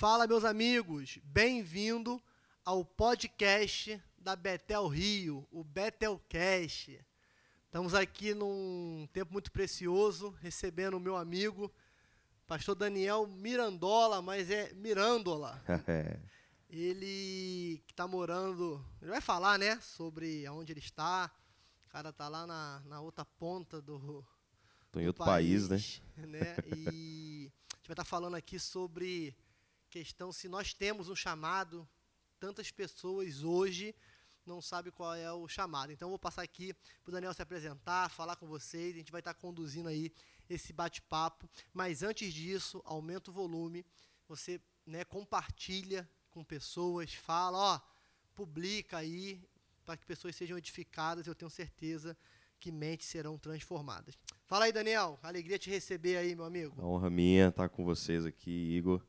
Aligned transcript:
Fala, 0.00 0.26
meus 0.26 0.46
amigos, 0.46 1.18
bem-vindo 1.24 2.22
ao 2.64 2.82
podcast 2.82 4.02
da 4.16 4.34
Betel 4.34 4.88
Rio, 4.88 5.46
o 5.52 5.62
Betelcast. 5.62 6.98
Estamos 7.66 7.94
aqui 7.94 8.32
num 8.32 9.06
tempo 9.12 9.30
muito 9.30 9.52
precioso, 9.52 10.30
recebendo 10.40 10.94
o 10.96 11.00
meu 11.00 11.18
amigo, 11.18 11.70
pastor 12.46 12.74
Daniel 12.74 13.26
Mirandola, 13.26 14.22
mas 14.22 14.50
é 14.50 14.72
Mirandola. 14.72 15.62
ele 16.70 17.82
que 17.86 17.92
está 17.92 18.08
morando, 18.08 18.82
ele 19.02 19.10
vai 19.10 19.20
falar, 19.20 19.58
né, 19.58 19.78
sobre 19.82 20.46
aonde 20.46 20.72
ele 20.72 20.80
está. 20.80 21.30
O 21.84 21.88
cara 21.90 22.10
tá 22.10 22.26
lá 22.26 22.46
na, 22.46 22.80
na 22.86 23.02
outra 23.02 23.26
ponta 23.26 23.82
do, 23.82 24.24
Tô 24.90 24.98
em 24.98 25.06
outro 25.06 25.26
país, 25.26 25.68
país 25.68 26.00
né? 26.16 26.26
né? 26.26 26.56
E 26.74 27.52
a 27.70 27.76
gente 27.76 27.86
vai 27.86 27.92
estar 27.92 27.96
tá 27.96 28.04
falando 28.04 28.34
aqui 28.34 28.58
sobre 28.58 29.36
questão 29.90 30.32
se 30.32 30.48
nós 30.48 30.72
temos 30.72 31.08
um 31.08 31.16
chamado, 31.16 31.86
tantas 32.38 32.70
pessoas 32.70 33.42
hoje 33.42 33.94
não 34.46 34.62
sabem 34.62 34.92
qual 34.92 35.14
é 35.14 35.30
o 35.32 35.46
chamado. 35.46 35.92
Então 35.92 36.08
vou 36.08 36.18
passar 36.18 36.42
aqui 36.42 36.72
para 37.02 37.10
o 37.10 37.12
Daniel 37.12 37.34
se 37.34 37.42
apresentar, 37.42 38.08
falar 38.08 38.36
com 38.36 38.46
vocês, 38.46 38.94
a 38.94 38.98
gente 38.98 39.12
vai 39.12 39.20
estar 39.20 39.34
tá 39.34 39.40
conduzindo 39.40 39.88
aí 39.88 40.12
esse 40.48 40.72
bate-papo. 40.72 41.48
Mas 41.72 42.02
antes 42.02 42.32
disso, 42.32 42.80
aumenta 42.84 43.30
o 43.30 43.34
volume, 43.34 43.84
você 44.26 44.60
né, 44.86 45.04
compartilha 45.04 46.08
com 46.30 46.42
pessoas, 46.44 47.12
fala, 47.12 47.58
ó, 47.58 47.80
publica 48.34 48.98
aí 48.98 49.42
para 49.84 49.96
que 49.96 50.06
pessoas 50.06 50.36
sejam 50.36 50.56
edificadas, 50.56 51.26
eu 51.26 51.34
tenho 51.34 51.50
certeza 51.50 52.16
que 52.58 52.70
mentes 52.70 53.08
serão 53.08 53.38
transformadas. 53.38 54.18
Fala 54.46 54.66
aí, 54.66 54.72
Daniel. 54.72 55.18
Alegria 55.22 55.58
te 55.58 55.70
receber 55.70 56.16
aí, 56.16 56.36
meu 56.36 56.44
amigo. 56.44 56.80
A 56.80 56.86
honra 56.86 57.10
minha 57.10 57.48
estar 57.48 57.68
com 57.68 57.84
vocês 57.84 58.26
aqui, 58.26 58.50
Igor, 58.50 59.04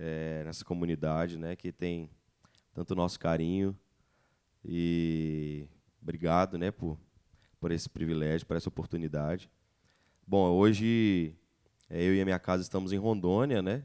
é, 0.00 0.42
nessa 0.44 0.64
comunidade, 0.64 1.36
né, 1.36 1.54
que 1.54 1.70
tem 1.70 2.08
tanto 2.72 2.94
nosso 2.94 3.20
carinho 3.20 3.78
e 4.64 5.68
obrigado, 6.00 6.56
né, 6.56 6.70
por 6.70 6.98
por 7.60 7.70
esse 7.70 7.90
privilégio, 7.90 8.46
por 8.46 8.56
essa 8.56 8.70
oportunidade. 8.70 9.50
Bom, 10.26 10.48
hoje 10.52 11.36
é, 11.90 12.02
eu 12.02 12.14
e 12.14 12.20
a 12.22 12.24
minha 12.24 12.38
casa 12.38 12.62
estamos 12.62 12.90
em 12.90 12.96
Rondônia, 12.96 13.60
né, 13.60 13.84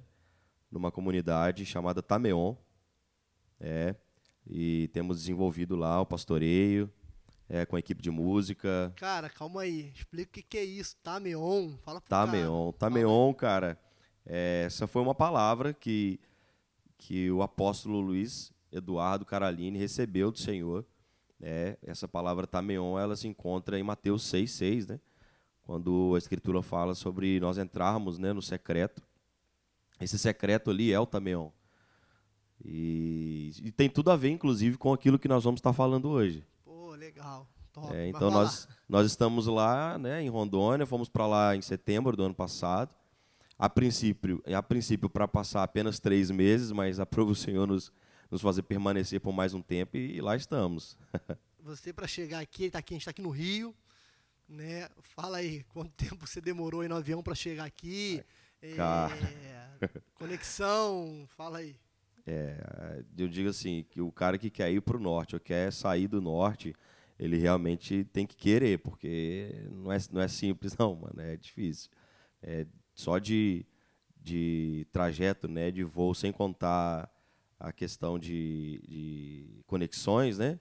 numa 0.71 0.89
comunidade 0.93 1.65
chamada 1.65 2.01
Tameon, 2.01 2.55
é, 3.59 3.93
e 4.47 4.89
temos 4.93 5.19
desenvolvido 5.19 5.75
lá 5.75 5.99
o 5.99 6.05
pastoreio, 6.05 6.89
é, 7.49 7.65
com 7.65 7.75
a 7.75 7.79
equipe 7.79 8.01
de 8.01 8.09
música. 8.09 8.93
Cara, 8.95 9.29
calma 9.29 9.61
aí. 9.61 9.91
Explica 9.93 10.29
o 10.29 10.33
que, 10.33 10.41
que 10.41 10.57
é 10.57 10.63
isso. 10.63 10.95
Tameon. 11.03 11.77
Fala 11.83 11.99
pro 11.99 12.09
Tameon. 12.09 12.71
Cara. 12.71 12.77
Tameon, 12.79 13.33
cara, 13.33 13.79
essa 14.25 14.87
foi 14.87 15.01
uma 15.01 15.15
palavra 15.15 15.73
que, 15.73 16.19
que 16.97 17.29
o 17.31 17.41
apóstolo 17.41 17.99
Luiz 17.99 18.51
Eduardo 18.71 19.25
Caralini 19.25 19.77
recebeu 19.77 20.31
do 20.31 20.39
Senhor. 20.39 20.85
É, 21.41 21.77
essa 21.83 22.07
palavra 22.07 22.47
Tameon, 22.47 22.97
ela 22.97 23.15
se 23.15 23.27
encontra 23.27 23.77
em 23.77 23.83
Mateus 23.83 24.23
6,6, 24.23 24.89
né? 24.89 24.99
Quando 25.63 26.13
a 26.15 26.17
Escritura 26.17 26.61
fala 26.61 26.93
sobre 26.93 27.39
nós 27.39 27.57
entrarmos 27.57 28.17
né, 28.17 28.31
no 28.33 28.41
secreto. 28.41 29.01
Esse 29.99 30.17
secreto 30.17 30.69
ali 30.69 30.91
é 30.91 30.99
o 30.99 31.05
Tameon. 31.05 31.49
E, 32.63 33.51
e 33.63 33.71
tem 33.71 33.89
tudo 33.89 34.11
a 34.11 34.15
ver, 34.15 34.29
inclusive, 34.29 34.77
com 34.77 34.93
aquilo 34.93 35.19
que 35.19 35.27
nós 35.27 35.43
vamos 35.43 35.59
estar 35.59 35.73
falando 35.73 36.09
hoje 36.09 36.45
legal. 36.95 37.47
Top, 37.73 37.93
é, 37.93 38.07
então 38.07 38.31
nós, 38.31 38.67
nós 38.87 39.05
estamos 39.05 39.47
lá 39.47 39.97
né, 39.97 40.21
em 40.21 40.29
Rondônia, 40.29 40.85
fomos 40.85 41.09
para 41.09 41.27
lá 41.27 41.55
em 41.55 41.61
setembro 41.61 42.15
do 42.15 42.23
ano 42.23 42.33
passado. 42.33 42.93
A 43.57 43.69
princípio, 43.69 44.43
a 44.45 44.61
princípio 44.61 45.09
para 45.09 45.27
passar 45.27 45.63
apenas 45.63 45.99
três 45.99 46.29
meses, 46.29 46.71
mas 46.71 46.99
aprova 46.99 47.31
o 47.31 47.35
Senhor 47.35 47.65
nos, 47.65 47.91
nos 48.29 48.41
fazer 48.41 48.63
permanecer 48.63 49.21
por 49.21 49.31
mais 49.31 49.53
um 49.53 49.61
tempo 49.61 49.95
e, 49.95 50.17
e 50.17 50.21
lá 50.21 50.35
estamos. 50.35 50.97
você 51.65 51.91
para 51.91 52.05
chegar 52.05 52.39
aqui, 52.39 52.69
tá 52.69 52.79
aqui, 52.79 52.93
a 52.93 52.95
gente 52.95 53.01
está 53.01 53.11
aqui 53.11 53.21
no 53.21 53.29
Rio, 53.29 53.73
né? 54.47 54.87
Fala 55.01 55.37
aí, 55.37 55.63
quanto 55.69 55.91
tempo 55.97 56.27
você 56.27 56.39
demorou 56.39 56.81
aí 56.81 56.87
no 56.87 56.95
avião 56.95 57.23
para 57.23 57.33
chegar 57.33 57.65
aqui? 57.65 58.23
É, 58.61 58.75
conexão, 60.13 61.25
fala 61.29 61.59
aí. 61.59 61.75
É, 62.27 63.03
eu 63.15 63.27
digo 63.27 63.49
assim, 63.49 63.85
que 63.87 64.01
o 64.01 64.11
cara 64.11 64.35
que 64.39 64.49
quer 64.49 64.71
ir 64.71 64.81
para 64.81 64.97
o 64.97 64.99
norte 64.99 65.35
ou 65.35 65.39
quer 65.39 65.71
sair 65.71 66.07
do 66.07 66.19
norte, 66.19 66.73
ele 67.19 67.37
realmente 67.37 68.03
tem 68.05 68.25
que 68.25 68.35
querer, 68.35 68.79
porque 68.79 69.67
não 69.69 69.91
é, 69.91 69.97
não 70.11 70.19
é 70.19 70.27
simples 70.27 70.75
não, 70.75 70.95
mano, 70.95 71.21
é 71.21 71.37
difícil. 71.37 71.91
É, 72.41 72.65
só 72.95 73.19
de, 73.19 73.65
de 74.19 74.87
trajeto, 74.91 75.47
né, 75.47 75.69
de 75.69 75.83
voo, 75.83 76.15
sem 76.15 76.31
contar 76.31 77.11
a 77.59 77.71
questão 77.71 78.17
de, 78.17 78.81
de 78.87 79.63
conexões, 79.67 80.39
né, 80.39 80.59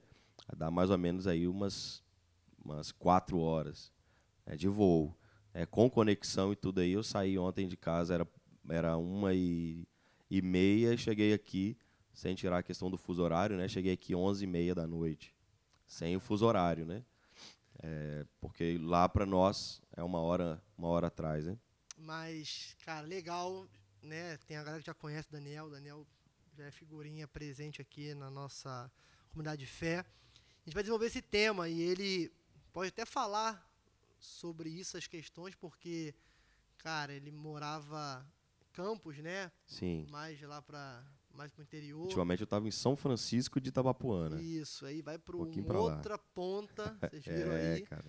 dá 0.55 0.69
mais 0.69 0.91
ou 0.91 0.97
menos 0.97 1.25
aí 1.25 1.47
umas, 1.47 2.03
umas 2.63 2.91
quatro 2.91 3.39
horas 3.39 3.91
né, 4.45 4.55
de 4.55 4.67
voo. 4.67 5.17
É, 5.53 5.65
com 5.65 5.89
conexão 5.89 6.51
e 6.51 6.55
tudo 6.55 6.81
aí, 6.81 6.91
eu 6.91 7.01
saí 7.01 7.37
ontem 7.39 7.65
de 7.67 7.77
casa, 7.77 8.13
era, 8.13 8.27
era 8.69 8.97
uma 8.97 9.33
e, 9.33 9.87
e 10.29 10.41
meia, 10.41 10.95
cheguei 10.97 11.33
aqui, 11.33 11.77
sem 12.13 12.35
tirar 12.35 12.59
a 12.59 12.63
questão 12.63 12.91
do 12.91 12.97
fuso 12.97 13.23
horário, 13.23 13.57
né, 13.57 13.67
cheguei 13.67 13.93
aqui 13.93 14.13
onze 14.13 14.43
e 14.43 14.47
meia 14.47 14.75
da 14.75 14.85
noite 14.85 15.35
sem 15.87 16.15
o 16.15 16.19
fuso 16.19 16.45
horário, 16.45 16.85
né? 16.85 17.03
É, 17.81 18.25
porque 18.39 18.77
lá 18.81 19.07
para 19.07 19.25
nós 19.25 19.81
é 19.95 20.03
uma 20.03 20.19
hora, 20.19 20.61
uma 20.77 20.87
hora 20.87 21.07
atrás, 21.07 21.45
né? 21.45 21.57
Mas, 21.97 22.75
cara, 22.85 23.05
legal, 23.05 23.67
né? 24.01 24.37
Tem 24.45 24.57
a 24.57 24.63
galera 24.63 24.81
que 24.81 24.87
já 24.87 24.93
conhece 24.93 25.29
o 25.29 25.31
Daniel, 25.31 25.65
o 25.65 25.69
Daniel 25.69 26.05
já 26.57 26.65
é 26.65 26.71
figurinha 26.71 27.27
presente 27.27 27.81
aqui 27.81 28.13
na 28.13 28.29
nossa 28.29 28.91
comunidade 29.29 29.61
de 29.61 29.67
fé. 29.67 29.99
A 29.99 30.65
gente 30.65 30.73
vai 30.73 30.83
desenvolver 30.83 31.07
esse 31.07 31.21
tema 31.21 31.67
e 31.67 31.81
ele 31.81 32.31
pode 32.71 32.89
até 32.89 33.05
falar 33.05 33.69
sobre 34.19 34.69
isso, 34.69 34.97
as 34.97 35.07
questões, 35.07 35.55
porque, 35.55 36.15
cara, 36.77 37.13
ele 37.13 37.31
morava 37.31 38.25
Campos, 38.75 39.17
né? 39.19 39.49
Sim. 39.65 40.05
Mais 40.09 40.41
lá 40.41 40.61
para 40.61 41.01
mais 41.31 41.51
pro 41.51 41.63
interior. 41.63 42.01
Ultimamente 42.01 42.41
eu 42.41 42.45
estava 42.45 42.67
em 42.67 42.71
São 42.71 42.95
Francisco 42.95 43.59
de 43.59 43.69
Itabapuana. 43.69 44.41
Isso, 44.41 44.85
aí 44.85 45.01
vai 45.01 45.17
para 45.17 45.35
um 45.35 45.77
outra 45.77 46.17
ponta, 46.17 46.97
vocês 47.01 47.23
viram 47.25 47.51
é, 47.53 47.73
aí, 47.73 47.81
cara. 47.83 48.05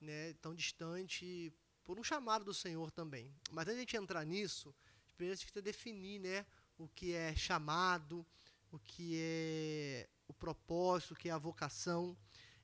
né, 0.00 0.32
tão 0.34 0.54
distante, 0.54 1.52
por 1.88 1.98
um 1.98 2.04
chamado 2.04 2.44
do 2.44 2.52
Senhor 2.52 2.90
também. 2.90 3.34
Mas 3.50 3.62
antes 3.62 3.76
de 3.76 3.78
a 3.78 3.80
gente 3.80 3.96
entrar 3.96 4.22
nisso, 4.22 4.74
primeiro 5.16 5.32
a 5.32 5.36
gente 5.36 5.46
precisa 5.46 5.62
definir, 5.62 6.20
né, 6.20 6.44
o 6.76 6.86
que 6.86 7.14
é 7.14 7.34
chamado, 7.34 8.26
o 8.70 8.78
que 8.78 9.18
é 9.18 10.06
o 10.28 10.34
propósito, 10.34 11.14
o 11.14 11.16
que 11.16 11.30
é 11.30 11.32
a 11.32 11.38
vocação. 11.38 12.14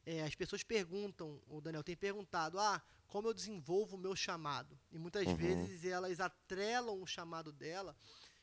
É, 0.04 0.22
as 0.24 0.34
pessoas 0.34 0.62
perguntam, 0.62 1.40
o 1.46 1.58
Daniel 1.62 1.82
tem 1.82 1.96
perguntado, 1.96 2.58
ah, 2.58 2.82
como 3.06 3.26
eu 3.26 3.32
desenvolvo 3.32 3.96
o 3.96 3.98
meu 3.98 4.14
chamado? 4.14 4.78
E 4.92 4.98
muitas 4.98 5.26
uhum. 5.26 5.36
vezes 5.36 5.86
elas 5.86 6.20
atrelam 6.20 7.00
o 7.00 7.06
chamado 7.06 7.50
dela 7.50 7.96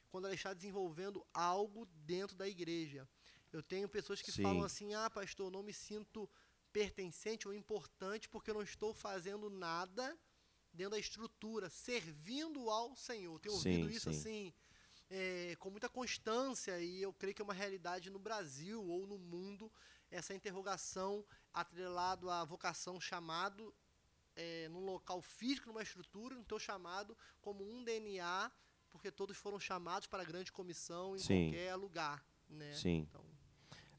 quando 0.09 0.25
ela 0.25 0.33
está 0.33 0.51
desenvolvendo 0.51 1.23
algo 1.31 1.85
dentro 2.07 2.35
da 2.35 2.49
igreja. 2.49 3.07
Eu 3.53 3.61
tenho 3.61 3.87
pessoas 3.87 4.19
que 4.19 4.31
Sim. 4.31 4.41
falam 4.41 4.63
assim: 4.63 4.95
ah, 4.95 5.11
pastor, 5.11 5.51
não 5.51 5.61
me 5.61 5.73
sinto 5.73 6.27
pertencente 6.73 7.47
ou 7.47 7.53
importante 7.53 8.27
porque 8.27 8.49
eu 8.49 8.55
não 8.55 8.63
estou 8.63 8.95
fazendo 8.95 9.47
nada 9.47 10.17
dentro 10.73 10.91
da 10.91 10.99
estrutura, 10.99 11.69
servindo 11.69 12.69
ao 12.69 12.95
Senhor. 12.95 13.39
Tenho 13.39 13.55
ouvido 13.55 13.89
sim, 13.89 13.95
isso 13.95 14.11
sim. 14.13 14.19
assim 14.19 14.53
é, 15.09 15.55
com 15.59 15.69
muita 15.69 15.89
constância 15.89 16.79
e 16.79 17.01
eu 17.01 17.11
creio 17.13 17.35
que 17.35 17.41
é 17.41 17.45
uma 17.45 17.53
realidade 17.53 18.09
no 18.09 18.17
Brasil 18.17 18.81
ou 18.83 19.05
no 19.05 19.17
mundo 19.17 19.71
essa 20.09 20.33
interrogação 20.33 21.25
atrelado 21.53 22.29
à 22.29 22.45
vocação 22.45 22.99
chamado 22.99 23.73
é, 24.35 24.69
num 24.69 24.85
local 24.85 25.21
físico, 25.21 25.67
numa 25.67 25.83
estrutura, 25.83 26.35
no 26.35 26.45
teu 26.45 26.57
chamado 26.57 27.17
como 27.41 27.63
um 27.63 27.83
DNA 27.83 28.49
porque 28.89 29.11
todos 29.11 29.37
foram 29.37 29.59
chamados 29.59 30.07
para 30.07 30.21
a 30.21 30.25
grande 30.25 30.51
comissão 30.51 31.15
em 31.15 31.19
Sim. 31.19 31.51
qualquer 31.51 31.75
lugar. 31.75 32.25
Né? 32.49 32.73
Sim. 32.73 33.07
Então, 33.09 33.23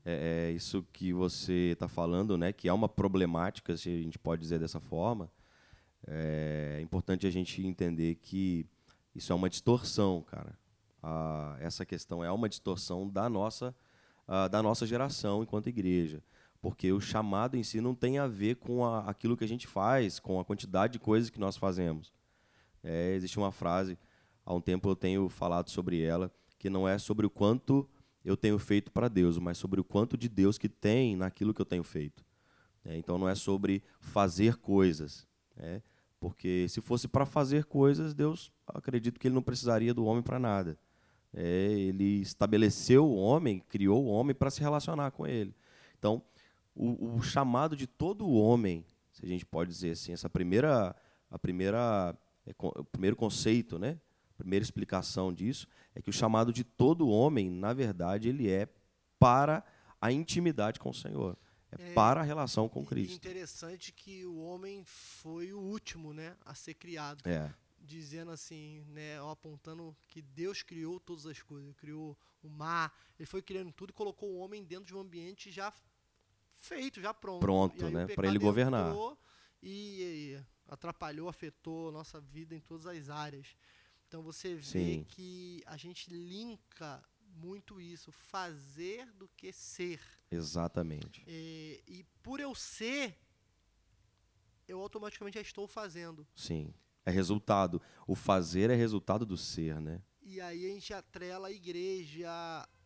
é, 0.04 0.48
é, 0.48 0.52
isso 0.52 0.86
que 0.92 1.12
você 1.12 1.70
está 1.72 1.88
falando, 1.88 2.36
né, 2.36 2.52
que 2.52 2.68
é 2.68 2.72
uma 2.72 2.88
problemática, 2.88 3.76
se 3.76 3.88
a 3.88 4.02
gente 4.02 4.18
pode 4.18 4.42
dizer 4.42 4.58
dessa 4.58 4.80
forma. 4.80 5.30
É 6.06 6.80
importante 6.82 7.26
a 7.26 7.30
gente 7.30 7.64
entender 7.64 8.16
que 8.16 8.66
isso 9.14 9.32
é 9.32 9.36
uma 9.36 9.48
distorção, 9.48 10.22
cara. 10.22 10.58
Ah, 11.02 11.56
essa 11.60 11.84
questão 11.84 12.24
é 12.24 12.30
uma 12.30 12.48
distorção 12.48 13.08
da 13.08 13.28
nossa, 13.28 13.74
ah, 14.26 14.48
da 14.48 14.62
nossa 14.62 14.86
geração 14.86 15.42
enquanto 15.42 15.68
igreja. 15.68 16.22
Porque 16.60 16.92
o 16.92 17.00
chamado 17.00 17.56
em 17.56 17.62
si 17.62 17.80
não 17.80 17.94
tem 17.94 18.18
a 18.18 18.26
ver 18.26 18.56
com 18.56 18.84
a, 18.84 19.00
aquilo 19.00 19.36
que 19.36 19.44
a 19.44 19.48
gente 19.48 19.66
faz, 19.66 20.20
com 20.20 20.38
a 20.38 20.44
quantidade 20.44 20.94
de 20.94 20.98
coisas 20.98 21.28
que 21.28 21.40
nós 21.40 21.56
fazemos. 21.56 22.12
É, 22.82 23.14
existe 23.14 23.38
uma 23.38 23.52
frase 23.52 23.98
há 24.44 24.54
um 24.54 24.60
tempo 24.60 24.88
eu 24.88 24.96
tenho 24.96 25.28
falado 25.28 25.70
sobre 25.70 26.00
ela, 26.00 26.32
que 26.58 26.70
não 26.70 26.88
é 26.88 26.98
sobre 26.98 27.26
o 27.26 27.30
quanto 27.30 27.88
eu 28.24 28.36
tenho 28.36 28.58
feito 28.58 28.92
para 28.92 29.08
Deus, 29.08 29.38
mas 29.38 29.58
sobre 29.58 29.80
o 29.80 29.84
quanto 29.84 30.16
de 30.16 30.28
Deus 30.28 30.56
que 30.56 30.68
tem 30.68 31.16
naquilo 31.16 31.52
que 31.52 31.60
eu 31.60 31.66
tenho 31.66 31.82
feito. 31.82 32.24
É, 32.84 32.96
então 32.96 33.18
não 33.18 33.28
é 33.28 33.34
sobre 33.34 33.82
fazer 34.00 34.56
coisas, 34.56 35.26
né? 35.56 35.82
Porque 36.22 36.68
se 36.68 36.80
fosse 36.80 37.08
para 37.08 37.26
fazer 37.26 37.64
coisas, 37.64 38.14
Deus 38.14 38.52
acredito 38.64 39.18
que 39.18 39.26
ele 39.26 39.34
não 39.34 39.42
precisaria 39.42 39.92
do 39.92 40.04
homem 40.04 40.22
para 40.22 40.38
nada. 40.38 40.78
É, 41.34 41.72
ele 41.72 42.20
estabeleceu 42.20 43.04
o 43.04 43.16
homem, 43.16 43.58
criou 43.58 44.04
o 44.04 44.06
homem 44.06 44.32
para 44.32 44.48
se 44.48 44.60
relacionar 44.60 45.10
com 45.10 45.26
ele. 45.26 45.52
Então, 45.98 46.22
o, 46.76 47.16
o, 47.16 47.22
chamado 47.22 47.74
de 47.74 47.88
todo 47.88 48.30
homem, 48.30 48.86
se 49.10 49.26
a 49.26 49.28
gente 49.28 49.44
pode 49.44 49.70
dizer 49.70 49.90
assim, 49.90 50.12
essa 50.12 50.30
primeira, 50.30 50.94
a 51.28 51.38
primeira, 51.40 52.16
é, 52.46 52.54
o 52.56 52.84
primeiro 52.84 53.16
conceito, 53.16 53.76
né? 53.76 53.98
A 54.30 54.38
primeira 54.38 54.62
explicação 54.62 55.32
disso 55.32 55.66
é 55.92 56.00
que 56.00 56.08
o 56.08 56.12
chamado 56.12 56.52
de 56.52 56.62
todo 56.62 57.08
homem, 57.08 57.50
na 57.50 57.72
verdade, 57.72 58.28
ele 58.28 58.48
é 58.48 58.68
para 59.18 59.64
a 60.00 60.12
intimidade 60.12 60.78
com 60.78 60.90
o 60.90 60.94
Senhor. 60.94 61.36
É, 61.78 61.90
é 61.90 61.92
para 61.94 62.20
a 62.20 62.24
relação 62.24 62.68
com 62.68 62.84
Cristo. 62.84 63.14
interessante 63.14 63.92
que 63.92 64.24
o 64.26 64.38
homem 64.38 64.84
foi 64.84 65.52
o 65.52 65.58
último, 65.58 66.12
né, 66.12 66.36
a 66.44 66.54
ser 66.54 66.74
criado. 66.74 67.26
É. 67.26 67.52
Dizendo 67.80 68.30
assim, 68.30 68.84
né, 68.88 69.18
apontando 69.30 69.96
que 70.06 70.22
Deus 70.22 70.62
criou 70.62 71.00
todas 71.00 71.26
as 71.26 71.42
coisas, 71.42 71.74
criou 71.74 72.16
o 72.42 72.48
mar, 72.48 72.96
ele 73.18 73.26
foi 73.26 73.42
criando 73.42 73.72
tudo 73.72 73.90
e 73.90 73.92
colocou 73.92 74.30
o 74.30 74.38
homem 74.38 74.62
dentro 74.62 74.84
de 74.84 74.94
um 74.94 75.00
ambiente 75.00 75.50
já 75.50 75.72
feito, 76.54 77.00
já 77.00 77.12
pronto. 77.12 77.40
Pronto, 77.40 77.90
né, 77.90 78.06
para 78.06 78.28
ele 78.28 78.38
governar. 78.38 78.94
E, 79.60 80.36
e 80.36 80.44
atrapalhou, 80.68 81.28
afetou 81.28 81.88
a 81.88 81.92
nossa 81.92 82.20
vida 82.20 82.54
em 82.54 82.60
todas 82.60 82.86
as 82.86 83.08
áreas. 83.08 83.56
Então 84.06 84.22
você 84.22 84.54
vê 84.54 84.62
Sim. 84.62 85.06
que 85.08 85.62
a 85.66 85.76
gente 85.76 86.12
linka 86.12 87.02
muito 87.32 87.80
isso, 87.80 88.12
fazer 88.12 89.10
do 89.12 89.28
que 89.36 89.52
ser. 89.52 90.00
Exatamente. 90.30 91.24
E, 91.26 91.82
e 91.86 92.04
por 92.22 92.40
eu 92.40 92.54
ser, 92.54 93.18
eu 94.68 94.80
automaticamente 94.80 95.36
já 95.36 95.42
estou 95.42 95.66
fazendo. 95.66 96.26
Sim. 96.34 96.72
É 97.04 97.10
resultado. 97.10 97.82
O 98.06 98.14
fazer 98.14 98.70
é 98.70 98.74
resultado 98.74 99.26
do 99.26 99.36
ser, 99.36 99.80
né? 99.80 100.00
E 100.22 100.40
aí 100.40 100.66
a 100.66 100.74
gente 100.74 100.94
atrela 100.94 101.48
a 101.48 101.52
igreja, 101.52 102.28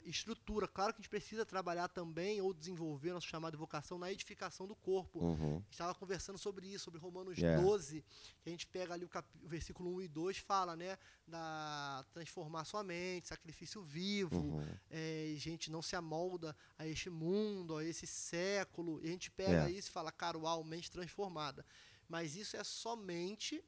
estrutura. 0.08 0.66
Claro 0.68 0.92
que 0.94 1.00
a 1.00 1.02
gente 1.02 1.10
precisa 1.10 1.44
trabalhar 1.44 1.88
também 1.88 2.40
ou 2.40 2.54
desenvolver 2.54 3.12
nosso 3.12 3.26
chamado 3.26 3.58
vocação 3.58 3.98
na 3.98 4.10
edificação 4.12 4.66
do 4.66 4.74
corpo. 4.76 5.18
Uhum. 5.18 5.62
Estava 5.70 5.94
conversando 5.94 6.38
sobre 6.38 6.66
isso, 6.66 6.84
sobre 6.84 7.00
Romanos 7.00 7.36
Yeah. 7.38 7.62
12, 7.62 8.04
que 8.42 8.48
a 8.48 8.50
gente 8.50 8.66
pega 8.66 8.94
ali 8.94 9.04
o, 9.04 9.10
o 9.42 9.48
versículo 9.48 9.94
1 9.96 10.02
e 10.02 10.08
2, 10.08 10.38
fala, 10.38 10.76
né, 10.76 10.96
da 11.26 12.04
transformar 12.12 12.64
sua 12.64 12.82
mente, 12.82 13.28
sacrifício 13.28 13.82
vivo, 13.82 14.36
Uhum. 14.36 14.68
é, 14.90 15.26
e 15.28 15.36
gente 15.36 15.70
não 15.70 15.82
se 15.82 15.96
amolda 15.96 16.56
a 16.78 16.86
este 16.86 17.10
mundo, 17.10 17.76
a 17.76 17.84
esse 17.84 18.06
século. 18.06 19.00
E 19.02 19.08
a 19.08 19.10
gente 19.10 19.30
pega 19.30 19.68
É. 19.68 19.70
isso 19.70 19.88
e 19.88 19.92
fala, 19.92 20.10
cara, 20.12 20.38
uau, 20.38 20.62
mente 20.64 20.90
transformada. 20.90 21.64
Mas 22.08 22.36
isso 22.36 22.56
é 22.56 22.62
somente 22.64 23.62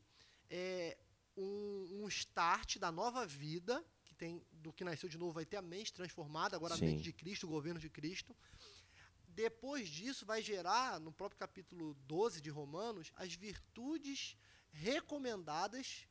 é, 0.51 0.97
um, 1.37 2.03
um 2.05 2.09
start 2.09 2.79
da 2.79 2.91
nova 2.91 3.27
vida, 3.27 3.85
tem 4.19 4.45
do 4.53 4.73
que 4.73 4.85
nasceu 4.85 5.09
de 5.09 5.17
novo, 5.17 5.33
vai 5.33 5.47
ter 5.47 5.57
a 5.57 5.63
mente 5.63 5.93
transformada, 5.93 6.57
agora 6.57 6.77
Sim. 6.77 6.85
a 6.85 6.89
mente 6.89 7.03
de 7.03 7.13
Cristo, 7.13 7.47
o 7.47 7.51
governo 7.51 7.81
de 7.81 7.89
Cristo. 7.89 8.37
Depois 9.29 9.89
disso, 9.89 10.27
vai 10.27 10.43
gerar, 10.43 10.99
no 10.99 11.13
próprio 11.13 11.39
capítulo 11.39 11.95
12 12.07 12.41
de 12.41 12.51
Romanos, 12.51 13.13
as 13.15 13.35
virtudes 13.35 14.37
recomendadas 14.73 16.09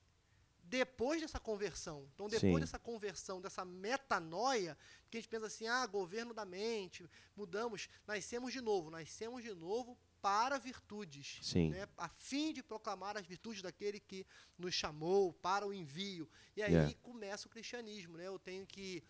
depois 0.63 1.21
dessa 1.21 1.39
conversão. 1.39 2.09
Então, 2.13 2.27
depois 2.27 2.53
Sim. 2.53 2.59
dessa 2.59 2.79
conversão, 2.79 3.41
dessa 3.41 3.63
metanoia, 3.63 4.77
que 5.09 5.17
a 5.17 5.19
gente 5.19 5.29
pensa 5.29 5.47
assim, 5.47 5.67
ah, 5.67 5.85
governo 5.85 6.33
da 6.33 6.45
mente, 6.45 7.09
mudamos, 7.35 7.89
nascemos 8.05 8.51
de 8.53 8.61
novo, 8.61 8.89
nascemos 8.89 9.43
de 9.43 9.53
novo 9.53 9.97
para 10.21 10.57
virtudes, 10.57 11.39
Sim. 11.41 11.69
né, 11.69 11.87
a 11.97 12.09
fim 12.09 12.51
de 12.53 12.61
proclamar 12.63 13.15
as 13.17 13.25
virtudes 13.25 13.61
daquele 13.61 13.99
que 13.99 14.25
nos 14.57 14.73
chamou 14.73 15.31
para 15.33 15.65
o 15.67 15.73
envio. 15.73 16.29
E 16.55 16.61
aí 16.63 16.71
Yeah. 16.73 16.93
começa 17.01 17.47
o 17.47 17.49
cristianismo, 17.49 18.17
né? 18.17 18.27
Eu 18.27 18.39
tenho 18.39 18.65
que 18.65 19.03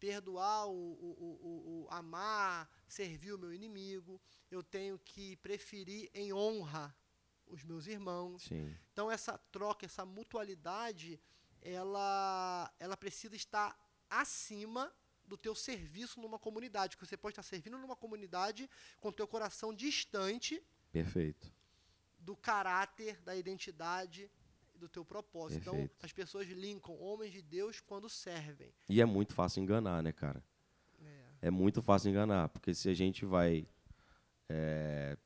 perdoar, 0.00 0.66
o, 0.66 0.72
o, 0.72 1.08
o, 1.48 1.84
o- 1.84 1.88
amar, 1.90 2.68
servir 2.86 3.32
o 3.32 3.38
meu 3.38 3.52
inimigo. 3.52 4.20
Eu 4.50 4.62
tenho 4.62 4.98
que 4.98 5.36
preferir 5.36 6.08
em 6.14 6.32
honra 6.32 6.94
os 7.46 7.64
meus 7.64 7.86
irmãos. 7.86 8.42
Sim. 8.42 8.76
Então 8.92 9.10
essa 9.10 9.36
troca, 9.50 9.86
essa 9.86 10.04
mutualidade, 10.04 11.20
ela, 11.60 12.72
ela 12.78 12.96
precisa 12.96 13.34
estar 13.36 13.76
acima 14.08 14.92
do 15.28 15.36
teu 15.36 15.54
serviço 15.54 16.20
numa 16.20 16.38
comunidade, 16.38 16.96
que 16.96 17.06
você 17.06 17.16
pode 17.16 17.32
estar 17.32 17.42
servindo 17.42 17.78
numa 17.78 17.94
comunidade 17.94 18.68
com 19.00 19.08
o 19.08 19.12
teu 19.12 19.28
coração 19.28 19.74
distante 19.74 20.62
Perfeito. 20.90 21.52
do 22.18 22.34
caráter, 22.34 23.20
da 23.22 23.36
identidade 23.36 24.30
do 24.74 24.88
teu 24.88 25.04
propósito. 25.04 25.60
Então 25.60 25.74
Perfeito. 25.74 26.06
as 26.06 26.12
pessoas 26.12 26.48
linkam 26.48 26.94
homens 27.00 27.32
de 27.32 27.42
Deus 27.42 27.80
quando 27.80 28.08
servem. 28.08 28.72
E 28.88 29.00
é 29.00 29.04
muito 29.04 29.34
fácil 29.34 29.62
enganar, 29.62 30.02
né, 30.02 30.12
cara? 30.12 30.42
É. 31.00 31.48
É 31.48 31.50
muito 31.50 31.80
fácil 31.82 32.10
enganar, 32.10 32.48
porque 32.48 32.74
se 32.74 32.88
a 32.88 32.94
gente 32.94 33.24
vai, 33.24 33.66
é, 34.48 35.16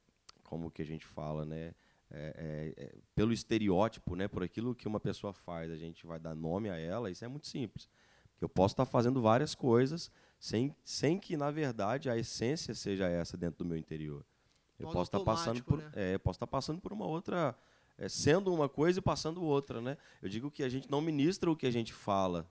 como 0.43 0.71
que 0.71 0.83
a 0.83 0.87
gente 0.87 1.07
fala, 1.07 1.45
né, 1.45 1.75
É, 2.15 2.75
é, 2.77 2.85
é, 2.85 2.95
pelo 3.15 3.33
estereótipo, 3.33 4.15
né, 4.15 4.29
por 4.29 4.43
aquilo 4.43 4.75
que 4.75 4.87
uma 4.87 5.01
pessoa 5.01 5.33
faz, 5.33 5.71
a 5.71 5.79
gente 5.79 6.07
vai 6.07 6.21
dar 6.21 6.35
nome 6.35 6.69
a 6.69 6.77
ela, 6.77 7.11
isso 7.11 7.25
é 7.25 7.29
muito 7.29 7.47
simples. 7.47 7.89
Eu 8.43 8.49
posso 8.49 8.73
estar 8.73 8.85
fazendo 8.85 9.23
várias 9.23 9.55
coisas 9.55 10.11
sem, 10.39 10.75
sem 10.85 11.17
que, 11.17 11.37
na 11.37 11.51
verdade, 11.53 12.11
a 12.11 12.19
essência 12.19 12.75
seja 12.75 13.07
essa 13.07 13.37
dentro 13.37 13.59
do 13.59 13.65
meu 13.65 13.79
interior. 13.79 14.27
Eu 14.77 14.87
Modo 14.87 14.95
posso 14.95 15.09
estar 15.09 15.21
passando 15.21 15.63
por, 15.63 15.79
né? 15.79 15.93
é, 15.95 16.15
eu 16.15 16.19
posso 16.19 16.37
estar 16.37 16.47
passando 16.49 16.81
por 16.81 16.93
uma 16.93 17.07
outra, 17.07 17.57
é, 17.97 18.09
sendo 18.09 18.53
uma 18.53 18.69
coisa 18.69 18.99
e 18.99 19.03
passando 19.03 19.41
outra, 19.45 19.81
né? 19.81 19.97
Eu 20.21 20.29
digo 20.29 20.51
que 20.51 20.65
a 20.65 20.69
gente 20.69 20.91
não 20.91 21.01
ministra 21.01 21.49
o 21.49 21.57
que 21.57 21.67
a 21.67 21.71
gente 21.71 21.93
fala 21.93 22.51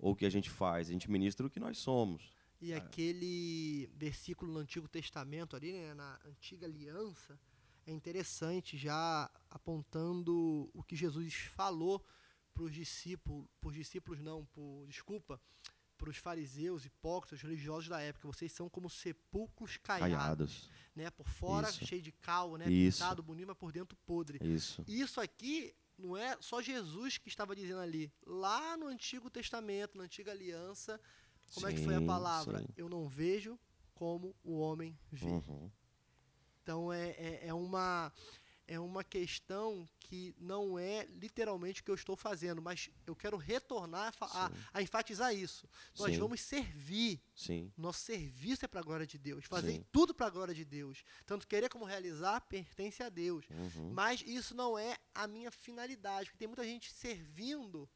ou 0.00 0.14
o 0.14 0.16
que 0.16 0.26
a 0.26 0.30
gente 0.30 0.50
faz, 0.50 0.88
a 0.88 0.92
gente 0.92 1.08
ministra 1.08 1.46
o 1.46 1.50
que 1.50 1.60
nós 1.60 1.78
somos. 1.78 2.32
E 2.60 2.74
aquele 2.74 3.88
versículo 3.94 4.52
no 4.52 4.58
Antigo 4.58 4.88
Testamento 4.88 5.54
ali, 5.54 5.72
né, 5.72 5.94
na 5.94 6.18
antiga 6.26 6.66
aliança, 6.66 7.38
é 7.86 7.92
interessante 7.92 8.76
já 8.76 9.30
apontando 9.48 10.68
o 10.74 10.82
que 10.82 10.96
Jesus 10.96 11.34
falou 11.34 12.04
para 12.52 12.62
os 12.64 12.72
discípulos, 12.72 13.46
discípulos 13.72 14.20
não, 14.20 14.44
por, 14.46 14.86
desculpa, 14.86 15.40
para 15.96 16.10
os 16.10 16.16
fariseus, 16.16 16.84
hipócritas, 16.84 17.40
religiosos 17.40 17.88
da 17.88 18.00
época. 18.00 18.26
Vocês 18.26 18.50
são 18.52 18.68
como 18.68 18.90
sepulcros 18.90 19.76
caiados, 19.76 20.16
Caiados. 20.16 20.70
né? 20.96 21.10
Por 21.10 21.28
fora 21.28 21.68
Isso. 21.68 21.86
cheio 21.86 22.02
de 22.02 22.10
cal, 22.12 22.56
né? 22.56 22.70
Isso. 22.70 22.98
Pintado, 22.98 23.22
bonito, 23.22 23.46
mas 23.46 23.56
por 23.56 23.70
dentro 23.72 23.96
podre. 24.04 24.38
Isso. 24.42 24.84
Isso 24.88 25.20
aqui 25.20 25.74
não 25.96 26.16
é 26.16 26.36
só 26.40 26.60
Jesus 26.60 27.18
que 27.18 27.28
estava 27.28 27.54
dizendo 27.54 27.80
ali. 27.80 28.12
Lá 28.26 28.76
no 28.76 28.86
Antigo 28.88 29.30
Testamento, 29.30 29.96
na 29.96 30.04
Antiga 30.04 30.32
Aliança, 30.32 31.00
como 31.54 31.68
é 31.68 31.72
que 31.72 31.84
foi 31.84 31.94
a 31.94 32.00
Sim, 32.00 32.06
palavra? 32.06 32.58
sim. 32.58 32.66
Eu 32.76 32.88
não 32.88 33.08
vejo 33.08 33.58
como 33.94 34.34
o 34.42 34.58
homem 34.58 34.98
vê. 35.10 35.26
Uhum. 35.28 35.70
Então 36.62 36.92
é, 36.92 37.10
é, 37.10 37.46
é 37.48 37.54
uma 37.54 38.12
é 38.72 38.80
uma 38.80 39.04
questão 39.04 39.86
que 40.00 40.34
não 40.38 40.78
é 40.78 41.04
literalmente 41.20 41.82
o 41.82 41.84
que 41.84 41.90
eu 41.90 41.94
estou 41.94 42.16
fazendo, 42.16 42.62
mas 42.62 42.88
eu 43.06 43.14
quero 43.14 43.36
retornar 43.36 44.14
a, 44.18 44.46
a, 44.46 44.50
a 44.72 44.82
enfatizar 44.82 45.34
isso. 45.34 45.68
Nós 45.98 46.14
Sim. 46.14 46.18
vamos 46.18 46.40
servir. 46.40 47.20
Sim. 47.34 47.70
Nosso 47.76 48.00
serviço 48.00 48.64
é 48.64 48.68
para 48.68 48.80
a 48.80 48.82
glória 48.82 49.06
de 49.06 49.18
Deus. 49.18 49.44
Fazer 49.44 49.72
Sim. 49.72 49.84
tudo 49.92 50.14
para 50.14 50.28
a 50.28 50.30
glória 50.30 50.54
de 50.54 50.64
Deus. 50.64 51.04
Tanto 51.26 51.46
querer 51.46 51.68
como 51.68 51.84
realizar 51.84 52.40
pertence 52.40 53.02
a 53.02 53.10
Deus. 53.10 53.44
Uhum. 53.50 53.92
Mas 53.92 54.22
isso 54.26 54.54
não 54.54 54.78
é 54.78 54.96
a 55.14 55.26
minha 55.26 55.50
finalidade, 55.50 56.30
porque 56.30 56.38
tem 56.38 56.48
muita 56.48 56.64
gente 56.64 56.90
servindo 56.90 57.86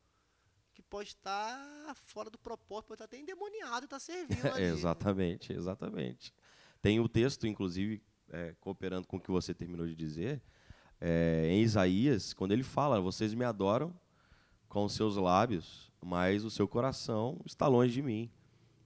que 0.75 0.83
pode 0.83 1.09
estar 1.09 1.95
fora 1.95 2.29
do 2.29 2.37
propósito, 2.37 2.89
pode 2.89 2.97
estar 2.97 3.07
até 3.07 3.19
endemoniado 3.19 3.85
e 3.85 3.87
estar 3.87 3.99
servindo 3.99 4.45
ali. 4.53 4.65
exatamente, 4.65 5.55
exatamente. 5.55 6.35
Tem 6.83 7.01
o 7.01 7.09
texto, 7.09 7.47
inclusive, 7.47 8.03
é, 8.29 8.55
cooperando 8.61 9.07
com 9.07 9.17
o 9.17 9.21
que 9.21 9.31
você 9.31 9.55
terminou 9.55 9.87
de 9.87 9.95
dizer, 9.95 10.43
é, 11.01 11.49
em 11.51 11.63
Isaías, 11.63 12.33
quando 12.33 12.53
ele 12.53 12.63
fala: 12.63 13.01
Vocês 13.01 13.35
me 13.35 13.45
adoram 13.45 13.95
com 14.69 14.85
os 14.85 14.95
seus 14.95 15.17
lábios, 15.17 15.93
mas 16.03 16.45
o 16.45 16.51
seu 16.51 16.67
coração 16.67 17.41
está 17.45 17.67
longe 17.67 17.93
de 17.93 18.03
mim. 18.03 18.31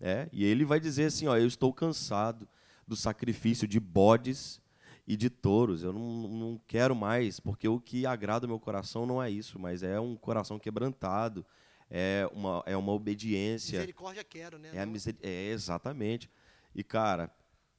É, 0.00 0.28
e 0.32 0.44
ele 0.44 0.64
vai 0.64 0.80
dizer 0.80 1.06
assim: 1.06 1.26
ó, 1.26 1.36
Eu 1.36 1.46
estou 1.46 1.72
cansado 1.72 2.48
do 2.86 2.96
sacrifício 2.96 3.68
de 3.68 3.78
bodes 3.78 4.60
e 5.06 5.16
de 5.16 5.30
touros. 5.30 5.82
Eu 5.82 5.92
não, 5.92 6.28
não 6.28 6.60
quero 6.66 6.94
mais, 6.94 7.38
porque 7.40 7.68
o 7.68 7.80
que 7.80 8.06
agrada 8.06 8.46
o 8.46 8.48
meu 8.48 8.58
coração 8.58 9.06
não 9.06 9.22
é 9.22 9.30
isso, 9.30 9.58
mas 9.58 9.82
é 9.82 9.98
um 10.00 10.16
coração 10.16 10.58
quebrantado, 10.58 11.44
é 11.90 12.28
uma, 12.32 12.62
é 12.66 12.76
uma 12.76 12.92
obediência. 12.92 13.78
Misericórdia 13.78 14.24
quero, 14.24 14.58
né? 14.58 14.70
É, 14.72 14.80
a 14.80 14.86
é, 15.22 15.50
exatamente. 15.50 16.30
E, 16.74 16.84
cara, 16.84 17.30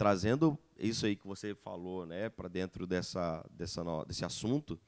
trazendo 0.01 0.57
isso 0.79 1.05
aí 1.05 1.15
que 1.15 1.27
você 1.27 1.53
falou, 1.53 2.07
né, 2.07 2.27
para 2.27 2.47
dentro 2.47 2.87
dessa, 2.87 3.47
dessa, 3.51 3.83
desse 4.07 4.25
assunto, 4.25 4.81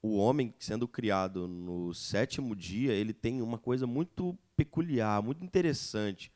o 0.00 0.18
homem 0.18 0.54
sendo 0.60 0.86
criado 0.86 1.48
no 1.48 1.92
sétimo 1.92 2.54
dia, 2.54 2.92
ele 2.92 3.12
tem 3.12 3.42
uma 3.42 3.58
coisa 3.58 3.88
muito 3.88 4.38
peculiar, 4.56 5.20
muito 5.20 5.44
interessante, 5.44 6.32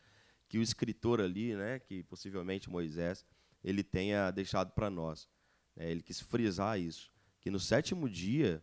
que 0.49 0.59
o 0.59 0.63
escritor 0.63 1.21
ali, 1.21 1.55
né, 1.55 1.79
que 1.79 2.03
possivelmente 2.03 2.69
Moisés, 2.69 3.25
ele 3.63 3.85
tenha 3.85 4.33
deixado 4.33 4.73
para 4.73 4.91
nós. 4.91 5.29
né, 5.77 5.89
ele 5.89 6.03
quis 6.03 6.19
frisar 6.21 6.81
isso, 6.81 7.13
que 7.41 7.49
no 7.49 7.61
sétimo 7.61 8.11
dia, 8.11 8.61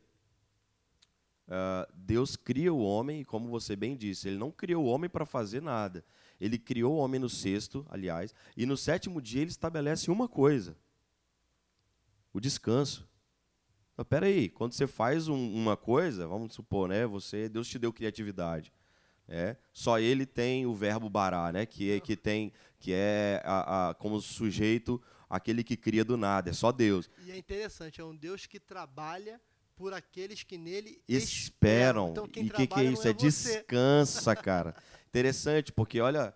uh, 1.49 1.91
Deus 1.93 2.35
cria 2.35 2.73
o 2.73 2.79
homem, 2.79 3.21
e 3.21 3.25
como 3.25 3.49
você 3.49 3.75
bem 3.75 3.95
disse, 3.95 4.27
ele 4.27 4.37
não 4.37 4.51
criou 4.51 4.85
o 4.85 4.87
homem 4.87 5.09
para 5.09 5.25
fazer 5.25 5.61
nada. 5.61 6.05
Ele 6.39 6.57
criou 6.57 6.95
o 6.95 6.97
homem 6.97 7.19
no 7.19 7.29
sexto, 7.29 7.85
aliás, 7.89 8.33
e 8.55 8.65
no 8.65 8.77
sétimo 8.77 9.21
dia 9.21 9.41
ele 9.41 9.51
estabelece 9.51 10.09
uma 10.09 10.27
coisa: 10.27 10.77
o 12.31 12.39
descanso. 12.39 13.07
Então, 13.93 14.05
peraí, 14.05 14.47
quando 14.47 14.71
você 14.71 14.87
faz 14.87 15.27
um, 15.27 15.53
uma 15.53 15.75
coisa, 15.75 16.25
vamos 16.25 16.53
supor, 16.53 16.87
né, 16.87 17.05
você, 17.05 17.49
Deus 17.49 17.67
te 17.67 17.77
deu 17.77 17.91
criatividade. 17.91 18.71
É, 19.27 19.57
só 19.73 19.99
ele 19.99 20.25
tem 20.25 20.65
o 20.65 20.73
verbo 20.73 21.09
bará, 21.09 21.51
né, 21.51 21.65
que, 21.65 21.91
é, 21.91 21.99
que 21.99 22.15
tem 22.15 22.51
que 22.79 22.93
é 22.93 23.41
a, 23.43 23.89
a, 23.89 23.93
como 23.93 24.19
sujeito 24.21 24.99
aquele 25.29 25.63
que 25.63 25.77
cria 25.77 26.03
do 26.03 26.17
nada, 26.17 26.49
é 26.49 26.53
só 26.53 26.71
Deus. 26.71 27.09
E 27.25 27.31
é 27.31 27.37
interessante, 27.37 28.01
é 28.01 28.03
um 28.03 28.15
Deus 28.15 28.47
que 28.47 28.59
trabalha 28.59 29.39
por 29.79 29.93
aqueles 29.93 30.43
que 30.43 30.57
nele 30.57 31.01
esperam. 31.07 32.09
esperam. 32.09 32.09
Então, 32.09 32.43
e 32.43 32.49
o 32.49 32.53
que, 32.53 32.67
que 32.67 32.79
é 32.81 32.83
isso? 32.83 33.07
É, 33.07 33.11
é 33.11 33.13
descansa, 33.13 34.35
cara. 34.35 34.75
Interessante, 35.07 35.71
porque 35.71 36.01
olha, 36.01 36.35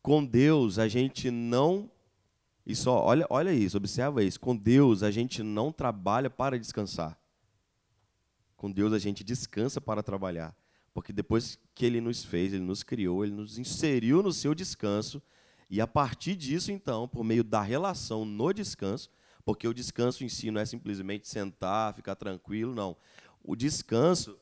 com 0.00 0.24
Deus 0.24 0.78
a 0.78 0.88
gente 0.88 1.30
não. 1.30 1.90
E 2.64 2.74
só, 2.74 3.04
olha, 3.04 3.26
olha 3.28 3.52
isso, 3.52 3.76
observa 3.76 4.24
isso. 4.24 4.40
Com 4.40 4.56
Deus 4.56 5.02
a 5.02 5.10
gente 5.10 5.42
não 5.42 5.70
trabalha 5.70 6.30
para 6.30 6.58
descansar. 6.58 7.20
Com 8.56 8.72
Deus 8.72 8.94
a 8.94 8.98
gente 8.98 9.22
descansa 9.22 9.78
para 9.78 10.02
trabalhar. 10.02 10.56
Porque 10.94 11.12
depois 11.12 11.58
que 11.74 11.84
Ele 11.84 12.00
nos 12.00 12.24
fez, 12.24 12.54
Ele 12.54 12.64
nos 12.64 12.82
criou, 12.82 13.22
Ele 13.22 13.34
nos 13.34 13.58
inseriu 13.58 14.22
no 14.22 14.32
seu 14.32 14.54
descanso. 14.54 15.22
E 15.68 15.78
a 15.78 15.86
partir 15.86 16.34
disso, 16.34 16.72
então, 16.72 17.06
por 17.06 17.22
meio 17.22 17.44
da 17.44 17.60
relação 17.60 18.24
no 18.24 18.50
descanso, 18.50 19.10
porque 19.46 19.68
o 19.68 19.72
descanso 19.72 20.24
em 20.24 20.28
si 20.28 20.50
não 20.50 20.60
é 20.60 20.66
simplesmente 20.66 21.28
sentar, 21.28 21.94
ficar 21.94 22.16
tranquilo, 22.16 22.74
não. 22.74 22.96
O 23.44 23.54
descanso 23.54 24.36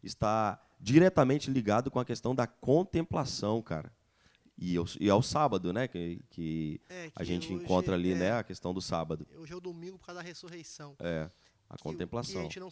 está 0.00 0.64
diretamente 0.80 1.50
ligado 1.50 1.90
com 1.90 1.98
a 1.98 2.04
questão 2.04 2.32
da 2.32 2.46
contemplação, 2.46 3.60
cara. 3.60 3.92
E, 4.56 4.76
ao, 4.76 4.84
e 5.00 5.10
ao 5.10 5.22
sábado, 5.22 5.72
né? 5.72 5.88
Que, 5.88 6.22
que, 6.30 6.80
é, 6.88 7.10
que 7.10 7.20
a 7.20 7.24
gente 7.24 7.52
encontra 7.52 7.96
ali, 7.96 8.12
é, 8.12 8.14
né? 8.14 8.32
A 8.32 8.44
questão 8.44 8.72
do 8.72 8.80
sábado. 8.80 9.26
Hoje 9.36 9.52
é 9.52 9.56
o 9.56 9.60
domingo 9.60 9.98
por 9.98 10.06
causa 10.06 10.22
da 10.22 10.26
ressurreição. 10.26 10.94
É. 11.00 11.28
A 11.72 11.76
que, 11.76 11.82
contemplação. 11.84 12.34
Que 12.34 12.38
a 12.38 12.42
gente 12.42 12.60
não, 12.60 12.68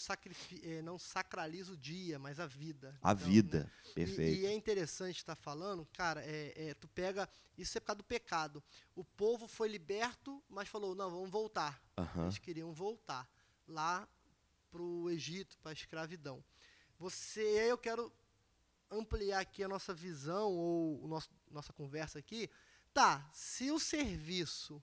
é, 0.63 0.83
não, 0.83 0.99
sacraliza 0.99 1.73
o 1.73 1.77
dia, 1.77 2.19
mas 2.19 2.39
a 2.39 2.47
vida. 2.47 2.95
A 3.01 3.13
então, 3.13 3.27
vida, 3.27 3.61
né? 3.61 3.93
perfeito. 3.95 4.41
E, 4.41 4.43
e, 4.43 4.47
é 4.47 4.53
interessante 4.53 5.17
estar 5.17 5.35
tá 5.35 5.43
falando, 5.43 5.87
cara, 5.87 6.23
é, 6.23 6.69
é, 6.69 6.75
tu 6.75 6.87
pega. 6.87 7.27
Isso 7.57 7.79
é 7.79 7.81
por 7.81 7.87
causa 7.87 7.99
do 7.99 8.05
pecado. 8.05 8.63
O 8.95 9.03
povo 9.03 9.49
foi 9.49 9.69
liberto, 9.69 10.45
mas 10.51 10.69
falou: 10.69 10.95
não, 10.95 11.11
vamos 11.11 11.31
voltar. 11.31 11.83
Uhum. 11.97 12.25
Eles 12.25 12.37
queriam 12.37 12.75
voltar 12.75 13.27
lá 13.67 14.07
para 14.71 14.83
o 14.83 15.09
Egito, 15.09 15.57
para 15.63 15.71
a 15.71 15.73
escravidão. 15.73 16.45
Você, 16.99 17.41
eu 17.41 17.79
quero 17.79 18.13
ampliar 18.91 19.41
aqui 19.41 19.65
a 19.65 19.69
nossa 19.69 19.95
visão 19.95 20.53
ou 20.53 21.03
o 21.03 21.09
nosso, 21.09 21.31
nossa 21.51 21.73
conversa 21.73 22.19
aqui. 22.19 22.51
Tá, 22.93 23.31
se 23.33 23.71
o 23.71 23.79
serviço 23.79 24.83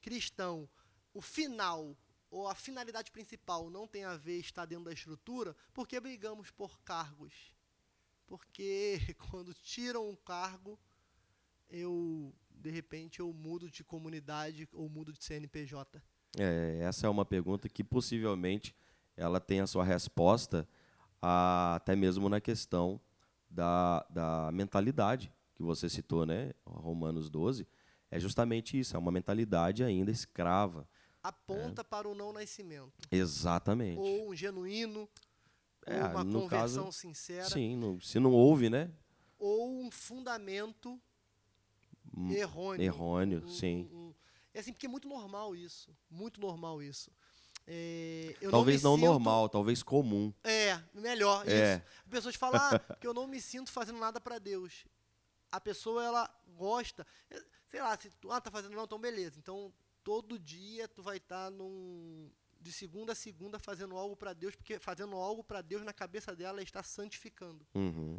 cristão, 0.00 0.66
o 1.12 1.20
final 1.20 1.94
ou 2.30 2.46
a 2.48 2.54
finalidade 2.54 3.10
principal 3.10 3.70
não 3.70 3.86
tem 3.86 4.04
a 4.04 4.16
ver 4.16 4.38
estar 4.38 4.66
dentro 4.66 4.84
da 4.84 4.92
estrutura, 4.92 5.56
por 5.72 5.86
que 5.86 5.98
brigamos 5.98 6.50
por 6.50 6.80
cargos? 6.80 7.54
Porque 8.26 8.98
quando 9.30 9.54
tiram 9.54 10.08
um 10.08 10.16
cargo, 10.16 10.78
eu 11.70 12.34
de 12.50 12.70
repente 12.70 13.20
eu 13.20 13.32
mudo 13.32 13.70
de 13.70 13.84
comunidade 13.84 14.68
ou 14.72 14.88
mudo 14.88 15.12
de 15.12 15.24
CNPJ. 15.24 16.02
É, 16.36 16.80
essa 16.82 17.06
é 17.06 17.10
uma 17.10 17.24
pergunta 17.24 17.68
que 17.68 17.84
possivelmente 17.84 18.74
ela 19.16 19.40
tem 19.40 19.60
a 19.60 19.66
sua 19.66 19.84
resposta 19.84 20.68
a, 21.22 21.76
até 21.76 21.96
mesmo 21.96 22.28
na 22.28 22.40
questão 22.40 23.00
da, 23.48 24.04
da 24.10 24.50
mentalidade 24.52 25.32
que 25.54 25.62
você 25.62 25.88
citou, 25.88 26.26
né? 26.26 26.52
Romanos 26.64 27.30
12, 27.30 27.66
é 28.10 28.20
justamente 28.20 28.78
isso, 28.78 28.94
é 28.94 28.98
uma 28.98 29.10
mentalidade 29.10 29.82
ainda 29.82 30.10
escrava 30.10 30.88
aponta 31.22 31.82
é. 31.82 31.84
para 31.84 32.08
o 32.08 32.14
não 32.14 32.32
nascimento. 32.32 32.92
Exatamente. 33.10 33.98
Ou 33.98 34.30
um 34.30 34.34
genuíno, 34.34 35.08
é, 35.86 36.02
ou 36.02 36.10
uma 36.10 36.24
conversão 36.24 36.84
caso, 36.84 36.92
sincera. 36.92 37.48
Sim, 37.48 37.76
no, 37.76 38.00
se 38.00 38.18
não 38.18 38.32
houve, 38.32 38.70
né? 38.70 38.90
Ou 39.38 39.82
um 39.82 39.90
fundamento 39.90 41.00
hum, 42.16 42.30
errôneo. 42.32 42.82
Errôneo, 42.84 43.44
um, 43.44 43.48
sim. 43.48 43.88
Um, 43.92 44.14
é 44.52 44.60
assim, 44.60 44.72
porque 44.72 44.86
é 44.86 44.88
muito 44.88 45.08
normal 45.08 45.54
isso. 45.54 45.96
Muito 46.10 46.40
normal 46.40 46.82
isso. 46.82 47.10
É, 47.70 48.34
talvez 48.50 48.82
não, 48.82 48.92
não 48.92 48.96
sinto... 48.96 49.06
normal, 49.10 49.48
talvez 49.48 49.82
comum. 49.82 50.32
É, 50.42 50.82
melhor. 50.94 51.46
É. 51.46 51.76
Isso. 51.76 51.84
As 52.04 52.10
pessoas 52.10 52.34
falam 52.34 52.60
ah, 52.60 52.78
que 52.98 53.06
eu 53.06 53.12
não 53.12 53.26
me 53.26 53.40
sinto 53.40 53.70
fazendo 53.70 53.98
nada 53.98 54.18
para 54.20 54.38
Deus. 54.38 54.86
A 55.52 55.60
pessoa, 55.60 56.02
ela 56.02 56.30
gosta. 56.56 57.06
Sei 57.68 57.80
lá, 57.80 57.96
se 57.98 58.08
tu 58.10 58.32
ah, 58.32 58.40
tá 58.40 58.50
fazendo 58.50 58.74
não, 58.74 58.84
então 58.84 58.98
beleza. 58.98 59.38
Então 59.38 59.72
todo 60.08 60.38
dia 60.38 60.88
tu 60.88 61.02
vai 61.02 61.18
estar 61.18 61.44
tá 61.44 61.50
num 61.50 62.30
de 62.58 62.72
segunda 62.72 63.12
a 63.12 63.14
segunda 63.14 63.58
fazendo 63.58 63.94
algo 63.94 64.16
para 64.16 64.32
Deus, 64.32 64.56
porque 64.56 64.78
fazendo 64.78 65.14
algo 65.16 65.44
para 65.44 65.60
Deus 65.60 65.84
na 65.84 65.92
cabeça 65.92 66.34
dela 66.34 66.62
está 66.62 66.82
santificando. 66.82 67.66
Uhum. 67.74 68.18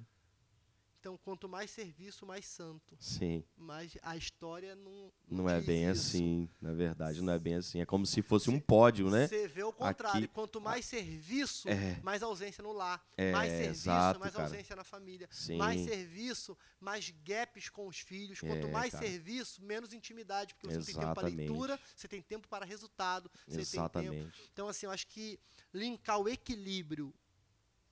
Então, 0.99 1.17
quanto 1.17 1.47
mais 1.47 1.71
serviço, 1.71 2.25
mais 2.25 2.45
santo. 2.45 2.97
Sim. 2.99 3.41
Mas 3.55 3.97
a 4.01 4.17
história 4.17 4.75
não. 4.75 5.11
Não, 5.29 5.43
não 5.43 5.49
é 5.49 5.61
bem 5.61 5.89
isso. 5.89 6.07
assim, 6.07 6.49
na 6.61 6.73
verdade, 6.73 7.21
não 7.21 7.31
é 7.31 7.39
bem 7.39 7.55
assim. 7.55 7.79
É 7.79 7.85
como 7.85 8.05
se 8.05 8.21
fosse 8.21 8.49
um 8.49 8.59
pódio, 8.59 9.09
né? 9.09 9.25
Você 9.25 9.47
vê 9.47 9.63
o 9.63 9.71
contrário. 9.71 10.25
Aqui, 10.25 10.27
quanto 10.27 10.59
mais 10.59 10.83
serviço, 10.83 11.69
é, 11.69 12.01
mais 12.03 12.21
ausência 12.21 12.61
no 12.61 12.73
lar. 12.73 13.01
É, 13.15 13.31
mais 13.31 13.49
serviço, 13.49 13.71
exato, 13.71 14.19
mais 14.19 14.33
cara. 14.33 14.43
ausência 14.43 14.75
na 14.75 14.83
família. 14.83 15.29
Sim. 15.31 15.55
Mais 15.55 15.79
serviço, 15.81 16.57
mais 16.81 17.09
gaps 17.23 17.69
com 17.69 17.87
os 17.87 17.99
filhos. 17.99 18.41
Quanto 18.41 18.67
é, 18.67 18.71
mais 18.71 18.91
cara. 18.91 19.07
serviço, 19.07 19.63
menos 19.63 19.93
intimidade. 19.93 20.53
Porque 20.55 20.67
você 20.67 20.91
Exatamente. 20.91 20.97
tem 20.97 21.05
tempo 21.05 21.15
para 21.15 21.27
leitura, 21.29 21.79
você 21.95 22.07
tem 22.09 22.21
tempo 22.21 22.47
para 22.49 22.65
resultado. 22.65 23.31
Você 23.47 23.61
Exatamente. 23.61 24.11
tem 24.11 24.23
tempo. 24.25 24.37
Então, 24.51 24.67
assim, 24.67 24.85
eu 24.85 24.91
acho 24.91 25.07
que 25.07 25.39
linkar 25.73 26.19
o 26.19 26.27
equilíbrio 26.27 27.13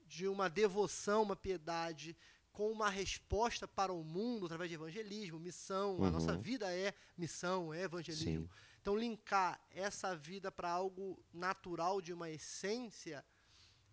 de 0.06 0.28
uma 0.28 0.50
devoção, 0.50 1.24
uma 1.24 1.36
piedade 1.36 2.16
com 2.58 2.72
uma 2.72 2.90
resposta 2.90 3.68
para 3.68 3.94
o 3.94 4.04
mundo 4.04 4.48
através 4.48 4.68
de 4.68 4.74
evangelismo, 4.74 5.40
missão. 5.40 5.98
Uhum. 5.98 6.06
A 6.06 6.10
nossa 6.10 6.36
vida 6.36 6.74
é 6.74 6.92
missão, 7.16 7.72
é 7.72 7.84
evangelismo. 7.84 8.48
Sim. 8.48 8.50
Então, 8.82 8.98
linkar 8.98 9.62
essa 9.70 10.16
vida 10.16 10.52
para 10.52 10.68
algo 10.68 11.24
natural, 11.32 12.02
de 12.02 12.12
uma 12.12 12.32
essência, 12.32 13.24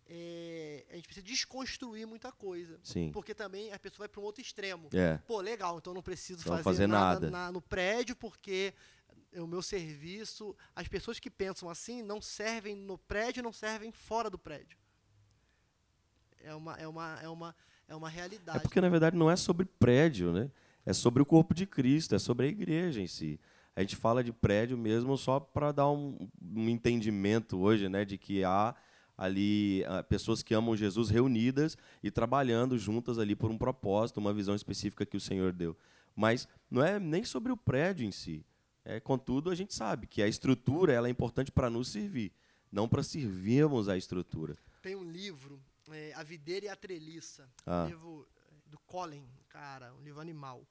é, 0.07 0.83
a 0.89 0.95
gente 0.95 1.05
precisa 1.05 1.23
desconstruir 1.23 2.07
muita 2.07 2.31
coisa. 2.31 2.79
Sim. 2.81 3.11
Porque 3.11 3.35
também 3.35 3.71
a 3.71 3.77
pessoa 3.77 3.99
vai 3.99 4.07
para 4.07 4.19
um 4.19 4.23
outro 4.23 4.41
extremo. 4.41 4.89
É. 4.91 5.19
Pô, 5.27 5.41
legal, 5.41 5.77
então 5.77 5.93
não 5.93 6.01
preciso 6.01 6.39
não 6.39 6.53
fazer, 6.53 6.63
fazer 6.63 6.87
nada, 6.87 7.29
nada. 7.29 7.29
Na, 7.29 7.51
no 7.51 7.61
prédio, 7.61 8.15
porque 8.15 8.73
o 9.33 9.45
meu 9.45 9.61
serviço. 9.61 10.55
As 10.75 10.87
pessoas 10.87 11.19
que 11.19 11.29
pensam 11.29 11.69
assim 11.69 12.01
não 12.01 12.19
servem 12.19 12.75
no 12.75 12.97
prédio, 12.97 13.43
não 13.43 13.53
servem 13.53 13.91
fora 13.91 14.27
do 14.27 14.39
prédio. 14.39 14.75
É 16.39 16.55
uma, 16.55 16.75
é 16.77 16.87
uma, 16.87 17.19
é 17.21 17.29
uma, 17.29 17.55
é 17.87 17.95
uma 17.95 18.09
realidade. 18.09 18.57
É 18.57 18.61
porque, 18.61 18.81
na 18.81 18.89
verdade, 18.89 19.15
não 19.15 19.29
é 19.29 19.35
sobre 19.35 19.65
prédio, 19.65 20.31
né? 20.31 20.49
É 20.85 20.93
sobre 20.93 21.21
o 21.21 21.25
corpo 21.25 21.53
de 21.53 21.65
Cristo, 21.65 22.15
é 22.15 22.19
sobre 22.19 22.45
a 22.45 22.49
igreja 22.49 23.01
em 23.01 23.07
si. 23.07 23.39
A 23.75 23.81
gente 23.81 23.95
fala 23.95 24.23
de 24.23 24.31
prédio 24.31 24.77
mesmo 24.77 25.17
só 25.17 25.39
para 25.39 25.71
dar 25.71 25.89
um, 25.89 26.29
um, 26.41 26.69
entendimento 26.69 27.59
hoje, 27.59 27.89
né, 27.89 28.05
de 28.05 28.17
que 28.17 28.43
há 28.43 28.73
ali 29.17 29.83
uh, 29.83 30.03
pessoas 30.05 30.41
que 30.41 30.53
amam 30.53 30.75
Jesus 30.75 31.09
reunidas 31.09 31.77
e 32.01 32.09
trabalhando 32.09 32.77
juntas 32.77 33.17
ali 33.19 33.35
por 33.35 33.51
um 33.51 33.57
propósito, 33.57 34.19
uma 34.19 34.33
visão 34.33 34.55
específica 34.55 35.05
que 35.05 35.17
o 35.17 35.21
Senhor 35.21 35.51
deu. 35.51 35.75
Mas 36.15 36.47
não 36.69 36.83
é 36.83 36.99
nem 36.99 37.23
sobre 37.23 37.51
o 37.51 37.57
prédio 37.57 38.05
em 38.05 38.11
si. 38.11 38.45
É, 38.85 38.99
contudo, 38.99 39.49
a 39.49 39.55
gente 39.55 39.73
sabe 39.73 40.07
que 40.07 40.21
a 40.21 40.27
estrutura 40.27 40.93
ela 40.93 41.07
é 41.07 41.11
importante 41.11 41.51
para 41.51 41.69
nos 41.69 41.89
servir, 41.89 42.31
não 42.71 42.87
para 42.87 43.03
servirmos 43.03 43.89
a 43.89 43.97
estrutura. 43.97 44.55
Tem 44.81 44.95
um 44.95 45.03
livro 45.03 45.59
é, 45.91 46.13
A 46.13 46.23
Videira 46.23 46.65
e 46.65 46.69
a 46.69 46.75
Treliça, 46.75 47.49
ah. 47.65 47.83
um 47.83 47.87
livro 47.87 48.27
é, 48.37 48.69
do 48.69 48.79
Colin, 48.79 49.27
cara, 49.49 49.93
um 49.93 50.01
livro 50.01 50.21
animal. 50.21 50.65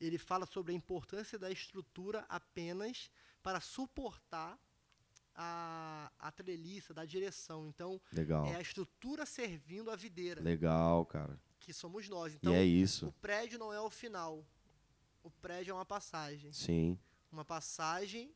Ele 0.00 0.18
fala 0.18 0.46
sobre 0.46 0.72
a 0.72 0.74
importância 0.74 1.38
da 1.38 1.50
estrutura 1.50 2.24
apenas 2.28 3.10
para 3.42 3.60
suportar 3.60 4.58
a, 5.34 6.10
a 6.18 6.30
treliça, 6.30 6.94
da 6.94 7.04
direção. 7.04 7.66
Então, 7.66 8.00
Legal. 8.12 8.46
é 8.46 8.56
a 8.56 8.60
estrutura 8.60 9.26
servindo 9.26 9.90
a 9.90 9.96
videira. 9.96 10.42
Legal, 10.42 11.04
cara. 11.06 11.38
Que 11.60 11.72
somos 11.72 12.08
nós. 12.08 12.34
Então, 12.34 12.52
e 12.52 12.56
é 12.56 12.64
isso. 12.64 13.08
o 13.08 13.12
prédio 13.12 13.58
não 13.58 13.72
é 13.72 13.80
o 13.80 13.90
final. 13.90 14.44
O 15.22 15.30
prédio 15.30 15.72
é 15.72 15.74
uma 15.74 15.86
passagem. 15.86 16.52
Sim. 16.52 16.98
Uma 17.32 17.44
passagem 17.44 18.34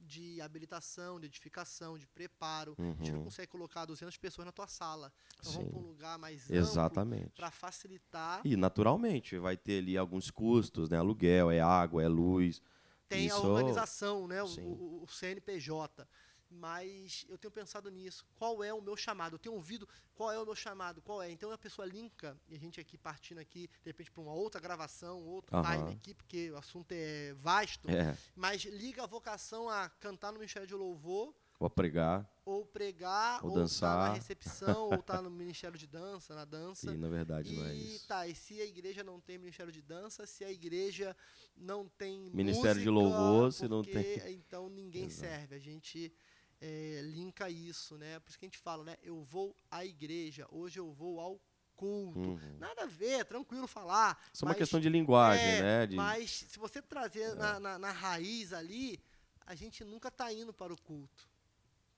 de 0.00 0.40
habilitação, 0.40 1.18
de 1.18 1.26
edificação, 1.26 1.98
de 1.98 2.06
preparo. 2.06 2.74
Uhum. 2.78 2.92
A 2.92 2.94
gente 2.94 3.12
não 3.12 3.24
consegue 3.24 3.48
colocar 3.48 3.84
200 3.84 4.16
pessoas 4.16 4.44
na 4.46 4.52
tua 4.52 4.66
sala. 4.66 5.12
Então 5.38 5.52
Sim. 5.52 5.58
vamos 5.58 5.70
para 5.72 5.80
um 5.80 5.86
lugar 5.86 6.18
mais 6.18 6.50
Exatamente. 6.50 7.30
para 7.34 7.50
facilitar. 7.50 8.40
E 8.44 8.56
naturalmente 8.56 9.38
vai 9.38 9.56
ter 9.56 9.78
ali 9.78 9.96
alguns 9.96 10.30
custos, 10.30 10.88
né? 10.88 10.98
Aluguel, 10.98 11.50
é 11.50 11.60
água, 11.60 12.02
é 12.02 12.08
luz. 12.08 12.62
Tem 13.08 13.26
Isso... 13.26 13.36
a 13.36 13.40
organização, 13.40 14.26
né? 14.26 14.42
O, 14.42 14.46
o, 14.46 15.04
o 15.04 15.08
CNPJ. 15.08 16.06
Mas 16.50 17.24
eu 17.28 17.36
tenho 17.38 17.50
pensado 17.50 17.90
nisso. 17.90 18.24
Qual 18.36 18.62
é 18.62 18.72
o 18.72 18.80
meu 18.80 18.96
chamado? 18.96 19.34
Eu 19.34 19.38
tenho 19.38 19.54
ouvido 19.54 19.88
qual 20.14 20.32
é 20.32 20.38
o 20.38 20.44
meu 20.44 20.54
chamado, 20.54 21.02
qual 21.02 21.22
é. 21.22 21.30
Então 21.30 21.50
a 21.50 21.58
pessoa 21.58 21.86
linka, 21.86 22.38
e 22.48 22.54
a 22.54 22.58
gente 22.58 22.80
aqui 22.80 22.96
partindo 22.96 23.38
aqui, 23.38 23.68
de 23.68 23.90
repente, 23.90 24.10
para 24.10 24.22
uma 24.22 24.32
outra 24.32 24.60
gravação, 24.60 25.22
outro 25.22 25.56
Aham. 25.56 25.76
time 25.76 25.92
aqui, 25.92 26.14
porque 26.14 26.50
o 26.50 26.56
assunto 26.56 26.92
é 26.92 27.32
vasto, 27.34 27.88
É, 27.90 28.16
mas 28.34 28.62
liga 28.64 29.02
a 29.02 29.06
vocação 29.06 29.68
a 29.68 29.88
cantar 29.88 30.32
no 30.32 30.38
Ministério 30.38 30.66
de 30.68 30.74
Louvor, 30.74 31.34
vou 31.58 31.70
pregar 31.70 32.30
ou 32.44 32.64
pregar, 32.64 33.44
Ou 33.44 33.50
ou, 33.50 33.64
estar 33.64 33.88
dançar. 33.88 34.08
na 34.08 34.14
recepção, 34.14 34.84
ou 34.90 35.00
estar 35.00 35.20
no 35.20 35.28
Ministério 35.28 35.76
de 35.76 35.86
Dança, 35.88 36.32
na 36.32 36.44
dança. 36.46 36.94
e 36.94 36.96
na 36.96 37.08
verdade 37.08 37.52
não 37.52 37.64
é 37.66 37.74
E 37.74 37.94
isso. 37.96 38.06
tá, 38.06 38.28
e 38.28 38.36
se 38.36 38.60
a 38.60 38.64
igreja 38.64 39.02
não 39.02 39.20
tem 39.20 39.36
ministério 39.36 39.72
de 39.72 39.82
dança, 39.82 40.24
se 40.26 40.44
a 40.44 40.50
igreja 40.52 41.16
não 41.56 41.88
tem 41.88 42.30
Ministério 42.32 42.80
de 42.80 42.88
música, 42.88 42.90
louvor, 42.90 43.52
se 43.52 43.66
não 43.66 43.82
porque, 43.82 44.20
tem- 44.20 44.34
então 44.34 44.68
ninguém 44.68 45.06
Exato. 45.10 45.20
serve. 45.32 45.54
A 45.56 45.58
gente 45.58 46.12
é, 46.60 47.00
linka 47.02 47.50
isso, 47.50 47.96
né? 47.96 48.18
Por 48.20 48.30
isso 48.30 48.38
que 48.38 48.46
a 48.46 48.48
gente 48.48 48.58
fala, 48.58 48.84
né? 48.84 48.96
Eu 49.02 49.22
vou 49.22 49.56
à 49.70 49.84
igreja, 49.84 50.46
hoje 50.50 50.78
eu 50.78 50.90
vou 50.92 51.20
ao 51.20 51.40
culto. 51.74 52.18
Uhum. 52.18 52.58
Nada 52.58 52.84
a 52.84 52.86
ver, 52.86 53.24
tranquilo 53.24 53.66
falar. 53.66 54.18
Isso 54.32 54.44
é 54.44 54.48
uma 54.48 54.54
questão 54.54 54.80
de 54.80 54.88
linguagem, 54.88 55.44
é, 55.44 55.62
né? 55.62 55.86
De, 55.86 55.96
Mas 55.96 56.46
se 56.48 56.58
você 56.58 56.80
trazer 56.80 57.34
na, 57.34 57.60
na, 57.60 57.78
na 57.78 57.92
raiz 57.92 58.52
ali, 58.52 58.98
a 59.46 59.54
gente 59.54 59.84
nunca 59.84 60.08
está 60.08 60.32
indo 60.32 60.52
para 60.52 60.72
o 60.72 60.80
culto. 60.80 61.28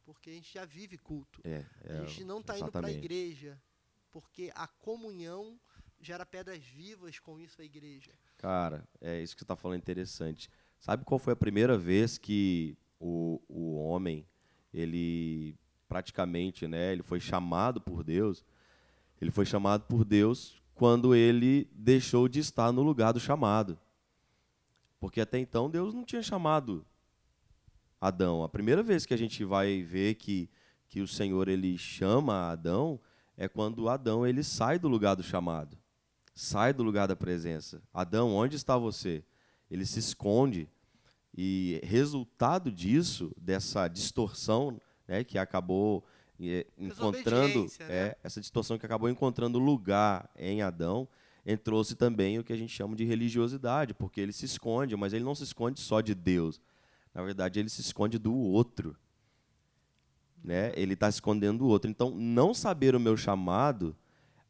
Porque 0.05 0.31
a 0.31 0.33
gente 0.33 0.53
já 0.53 0.65
vive 0.65 0.97
culto. 0.99 1.41
é, 1.45 1.65
é, 1.85 1.99
a 1.99 2.05
gente 2.05 2.25
não 2.25 2.41
está 2.41 2.59
indo 2.59 2.73
para 2.73 2.89
a 2.89 2.91
igreja, 2.91 3.61
porque 4.11 4.51
a 4.55 4.67
comunhão 4.67 5.61
gera 6.01 6.25
pedras 6.25 6.65
vivas 6.65 7.19
com 7.19 7.39
isso 7.39 7.61
a 7.61 7.65
igreja. 7.65 8.13
Cara, 8.37 8.89
é 9.01 9.21
isso 9.21 9.35
que 9.35 9.41
você 9.41 9.45
está 9.45 9.57
falando 9.57 9.79
interessante. 9.79 10.51
Sabe 10.81 11.05
qual 11.05 11.19
foi 11.19 11.33
a 11.33 11.37
primeira 11.37 11.77
vez 11.77 12.17
que 12.17 12.77
o, 13.01 13.41
o 13.49 13.77
homem, 13.77 14.27
ele 14.73 15.57
praticamente, 15.89 16.67
né, 16.67 16.93
ele 16.93 17.03
foi 17.03 17.21
chamado 17.21 17.81
por 17.81 18.05
Deus? 18.05 18.45
Ele 19.21 19.31
foi 19.31 19.47
chamado 19.47 19.85
por 19.85 20.05
Deus 20.05 20.63
quando 20.75 21.15
ele 21.15 21.69
deixou 21.73 22.29
de 22.29 22.39
estar 22.39 22.71
no 22.71 22.83
lugar 22.83 23.13
do 23.13 23.19
chamado. 23.19 23.79
Porque 25.01 25.21
até 25.21 25.39
então 25.39 25.71
Deus 25.71 25.95
não 25.95 26.05
tinha 26.05 26.23
chamado 26.23 26.85
Adão. 28.01 28.45
A 28.45 28.49
primeira 28.49 28.83
vez 28.83 29.05
que 29.05 29.15
a 29.15 29.17
gente 29.19 29.45
vai 29.45 29.83
ver 29.83 30.15
que, 30.15 30.49
que 30.89 31.01
o 31.01 31.09
Senhor 31.09 31.49
ele 31.49 31.77
chama 31.77 32.51
Adão 32.51 33.01
é 33.37 33.49
quando 33.49 33.89
Adão 33.89 34.27
ele 34.27 34.43
sai 34.43 34.79
do 34.79 34.89
lugar 34.89 35.15
do 35.15 35.23
chamado. 35.23 35.77
Sai 36.35 36.73
do 36.73 36.83
lugar 36.83 37.09
da 37.09 37.17
presença. 37.17 37.83
Adão, 37.93 38.33
onde 38.33 38.57
está 38.57 38.77
você? 38.77 39.25
Ele 39.71 39.85
se 39.85 39.99
esconde. 39.99 40.69
E 41.41 41.81
resultado 41.85 42.69
disso, 42.69 43.31
dessa 43.41 43.87
distorção 43.87 44.77
né, 45.07 45.23
que 45.23 45.39
acabou 45.39 46.05
eh, 46.41 46.67
encontrando, 46.77 47.63
né? 47.79 47.87
é, 47.89 48.19
essa 48.25 48.41
distorção 48.41 48.77
que 48.77 48.85
acabou 48.85 49.09
encontrando 49.09 49.57
lugar 49.57 50.29
em 50.37 50.63
Adão, 50.63 51.07
entrou-se 51.47 51.95
também 51.95 52.41
o 52.41 52.43
que 52.43 52.53
a 52.53 52.57
gente 52.57 52.75
chama 52.75 52.97
de 52.97 53.05
religiosidade, 53.05 53.95
porque 53.95 54.21
ele 54.21 54.33
se 54.33 54.47
esconde, 54.47 54.97
mas 54.97 55.13
ele 55.13 55.23
não 55.23 55.33
se 55.33 55.45
esconde 55.45 55.79
só 55.79 56.01
de 56.01 56.13
Deus. 56.13 56.61
Na 57.15 57.23
verdade, 57.23 57.61
ele 57.61 57.69
se 57.69 57.83
esconde 57.83 58.19
do 58.19 58.35
outro. 58.35 58.97
Né? 60.43 60.73
Ele 60.75 60.95
está 60.95 61.09
escondendo 61.09 61.65
o 61.65 61.69
outro. 61.69 61.89
Então, 61.89 62.11
não 62.11 62.53
saber 62.53 62.97
o 62.97 63.01
meu 63.01 63.17
chamado 63.17 63.97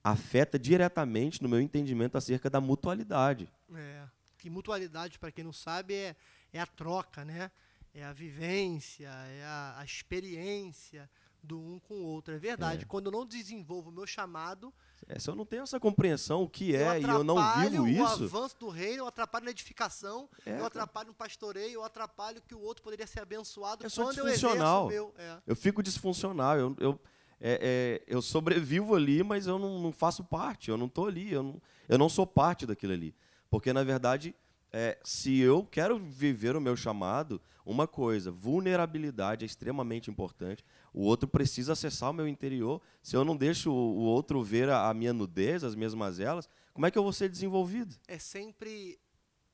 afeta 0.02 0.58
diretamente 0.58 1.42
no 1.42 1.50
meu 1.50 1.60
entendimento 1.60 2.16
acerca 2.16 2.48
da 2.48 2.62
mutualidade. 2.62 3.46
É, 3.74 4.04
que 4.38 4.48
mutualidade, 4.48 5.18
para 5.18 5.30
quem 5.30 5.44
não 5.44 5.52
sabe, 5.52 5.92
é, 5.92 6.16
é 6.52 6.60
a 6.60 6.66
troca, 6.66 7.24
né? 7.24 7.50
É 7.94 8.04
a 8.04 8.12
vivência, 8.12 9.08
é 9.08 9.44
a, 9.44 9.76
a 9.78 9.84
experiência 9.84 11.08
do 11.42 11.58
um 11.58 11.78
com 11.78 11.94
o 11.94 12.04
outro. 12.04 12.34
É 12.34 12.38
verdade. 12.38 12.82
É. 12.82 12.86
Quando 12.86 13.06
eu 13.06 13.12
não 13.12 13.24
desenvolvo 13.24 13.90
o 13.90 13.92
meu 13.92 14.06
chamado, 14.06 14.72
É, 15.06 15.18
se 15.18 15.30
eu 15.30 15.34
não 15.34 15.46
tenho 15.46 15.62
essa 15.62 15.80
compreensão, 15.80 16.42
o 16.42 16.48
que 16.48 16.72
eu 16.72 16.90
é, 16.90 17.00
e 17.00 17.04
eu 17.04 17.24
não 17.24 17.38
atrapalho 17.38 17.70
vivo 17.70 17.84
o 17.84 17.88
isso, 17.88 18.24
avanço 18.24 18.58
do 18.58 18.68
reino, 18.68 19.04
eu 19.04 19.06
atrapalho 19.06 19.44
na 19.44 19.50
edificação, 19.50 20.28
É, 20.44 20.58
eu 20.58 20.66
atrapalho 20.66 21.08
no 21.08 21.14
pastoreio, 21.14 21.74
eu 21.74 21.84
atrapalho 21.84 22.42
que 22.42 22.54
o 22.54 22.60
outro 22.60 22.82
poderia 22.82 23.06
ser 23.06 23.20
abençoado 23.20 23.84
Eu 23.84 23.90
sou 23.90 24.04
eu 24.04 24.10
disfuncional. 24.12 24.88
meu. 24.88 25.14
É. 25.16 25.38
eu 25.46 25.56
fico 25.56 25.82
disfuncional. 25.82 26.58
Eu, 26.58 26.76
eu, 26.78 27.00
é, 27.40 28.02
é, 28.02 28.12
eu 28.12 28.20
sobrevivo 28.20 28.94
ali, 28.94 29.22
mas 29.22 29.46
eu 29.46 29.58
não, 29.58 29.78
não 29.80 29.92
faço 29.92 30.24
parte, 30.24 30.70
eu 30.70 30.76
não 30.76 30.86
estou 30.86 31.06
ali, 31.06 31.32
eu 31.32 31.42
não, 31.42 31.62
eu 31.88 31.96
não 31.96 32.08
sou 32.08 32.26
parte 32.26 32.66
daquilo 32.66 32.92
ali. 32.92 33.14
Porque, 33.48 33.72
na 33.72 33.84
verdade, 33.84 34.34
é, 34.72 34.98
se 35.02 35.38
eu 35.38 35.64
quero 35.64 35.98
viver 35.98 36.56
o 36.56 36.60
meu 36.60 36.76
chamado, 36.76 37.40
uma 37.64 37.86
coisa, 37.86 38.30
vulnerabilidade 38.30 39.44
é 39.44 39.46
extremamente 39.46 40.10
importante. 40.10 40.64
O 40.92 41.02
outro 41.02 41.28
precisa 41.28 41.72
acessar 41.72 42.10
o 42.10 42.14
meu 42.14 42.26
interior. 42.28 42.80
Se 43.02 43.16
eu 43.16 43.24
não 43.24 43.36
deixo 43.36 43.70
o, 43.70 44.00
outro 44.00 44.42
ver 44.42 44.68
a, 44.68 44.88
a 44.88 44.94
minha 44.94 45.12
nudez, 45.12 45.64
as 45.64 45.74
minhas 45.74 45.94
mazelas, 45.94 46.48
como 46.72 46.86
é 46.86 46.90
que 46.90 46.98
eu 46.98 47.02
vou 47.02 47.12
ser 47.12 47.28
desenvolvido? 47.28 47.94
É 48.06 48.18
sempre 48.18 48.98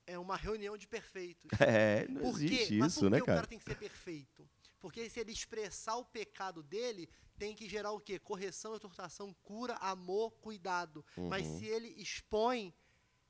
é 0.07 0.19
uma 0.19 0.35
reunião 0.35 0.77
de 0.77 0.87
perfeitos. 0.87 1.49
É, 1.59 2.07
não 2.07 2.21
Por 2.21 2.37
quê? 2.37 2.45
existe 2.45 2.77
Mas 2.77 2.91
isso, 2.93 3.01
por 3.01 3.05
que 3.07 3.11
né, 3.11 3.21
o 3.21 3.25
cara 3.25 3.35
cara? 3.37 3.47
tem 3.47 3.57
que 3.59 3.65
ser 3.65 3.75
perfeito? 3.75 4.47
Porque 4.79 5.09
se 5.09 5.19
ele 5.19 5.31
expressar 5.31 5.95
o 5.95 6.05
pecado 6.05 6.61
dele, 6.61 7.09
tem 7.39 7.55
que 7.55 7.67
gerar 7.67 7.91
o 7.91 7.99
quê? 7.99 8.19
Correção, 8.19 8.75
exortação, 8.75 9.35
cura, 9.41 9.73
amor, 9.75 10.31
cuidado. 10.41 11.03
Mas 11.17 11.47
Uhum. 11.47 11.57
se 11.57 11.65
ele 11.65 11.87
expõe, 11.97 12.71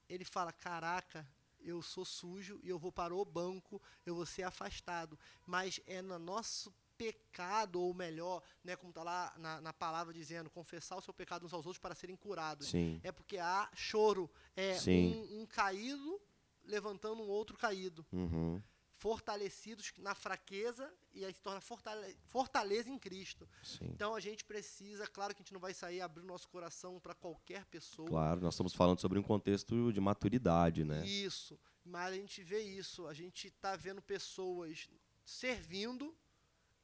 ele 0.10 0.26
fala: 0.26 0.52
caraca, 0.52 1.26
eu 1.66 1.82
sou 1.82 2.06
sujo 2.06 2.60
e 2.64 2.70
eu 2.70 2.78
vou 2.78 2.92
para 2.92 3.14
o 3.16 3.26
banco, 3.26 3.82
eu 4.06 4.16
vou 4.16 4.26
ser 4.26 4.44
afastado. 4.44 5.18
Mas 5.46 5.80
é 5.86 6.02
no 6.02 6.20
nosso 6.20 6.74
pecado, 6.98 7.82
ou 7.82 7.94
melhor, 7.94 8.42
né, 8.64 8.76
como 8.76 8.92
está 8.92 9.04
lá 9.04 9.34
na, 9.38 9.60
na 9.60 9.74
palavra 9.74 10.14
dizendo, 10.14 10.50
confessar 10.50 10.98
o 10.98 11.02
seu 11.02 11.14
pecado 11.14 11.46
uns 11.46 11.54
aos 11.54 11.66
outros 11.66 11.82
para 11.82 11.96
serem 11.96 12.16
curados. 12.16 12.68
Sim. 12.68 13.00
É 13.04 13.12
porque 13.12 13.38
há 13.38 13.70
choro, 13.74 14.30
é 14.56 14.78
um, 14.88 15.42
um 15.42 15.46
caído 15.46 16.22
levantando 16.64 17.22
um 17.22 17.28
outro 17.28 17.58
caído 17.58 18.06
Uhum. 18.12 18.62
Fortalecidos 18.96 19.92
na 19.98 20.16
fraqueza 20.16 20.92
e 21.14 21.26
aí 21.26 21.34
se 21.34 21.42
torna 21.42 21.60
fortale 21.60 22.18
fortaleza 22.28 22.90
em 22.90 22.98
Cristo. 22.98 23.48
Sim. 23.62 23.86
Então 23.94 24.16
a 24.16 24.20
gente 24.20 24.44
precisa, 24.46 25.06
claro 25.06 25.36
que 25.36 25.42
a 25.42 25.44
gente 25.44 25.54
não 25.54 25.60
vai 25.60 25.74
sair 25.74 26.02
abrindo 26.02 26.28
nosso 26.28 26.48
coração 26.48 27.00
para 27.00 27.14
qualquer 27.14 27.66
pessoa. 27.66 28.08
Claro, 28.08 28.42
nós 28.42 28.54
estamos 28.54 28.74
falando 28.74 29.00
sobre 29.00 29.20
um 29.20 29.24
contexto 29.24 29.92
de 29.92 30.00
maturidade, 30.00 30.84
né? 30.86 31.06
Isso. 31.06 31.60
Mas 31.84 32.14
a 32.14 32.16
gente 32.16 32.42
vê 32.42 32.62
isso, 32.62 33.06
a 33.06 33.14
gente 33.14 33.48
está 33.48 33.76
vendo 33.76 34.02
pessoas 34.02 34.90
servindo 35.24 36.16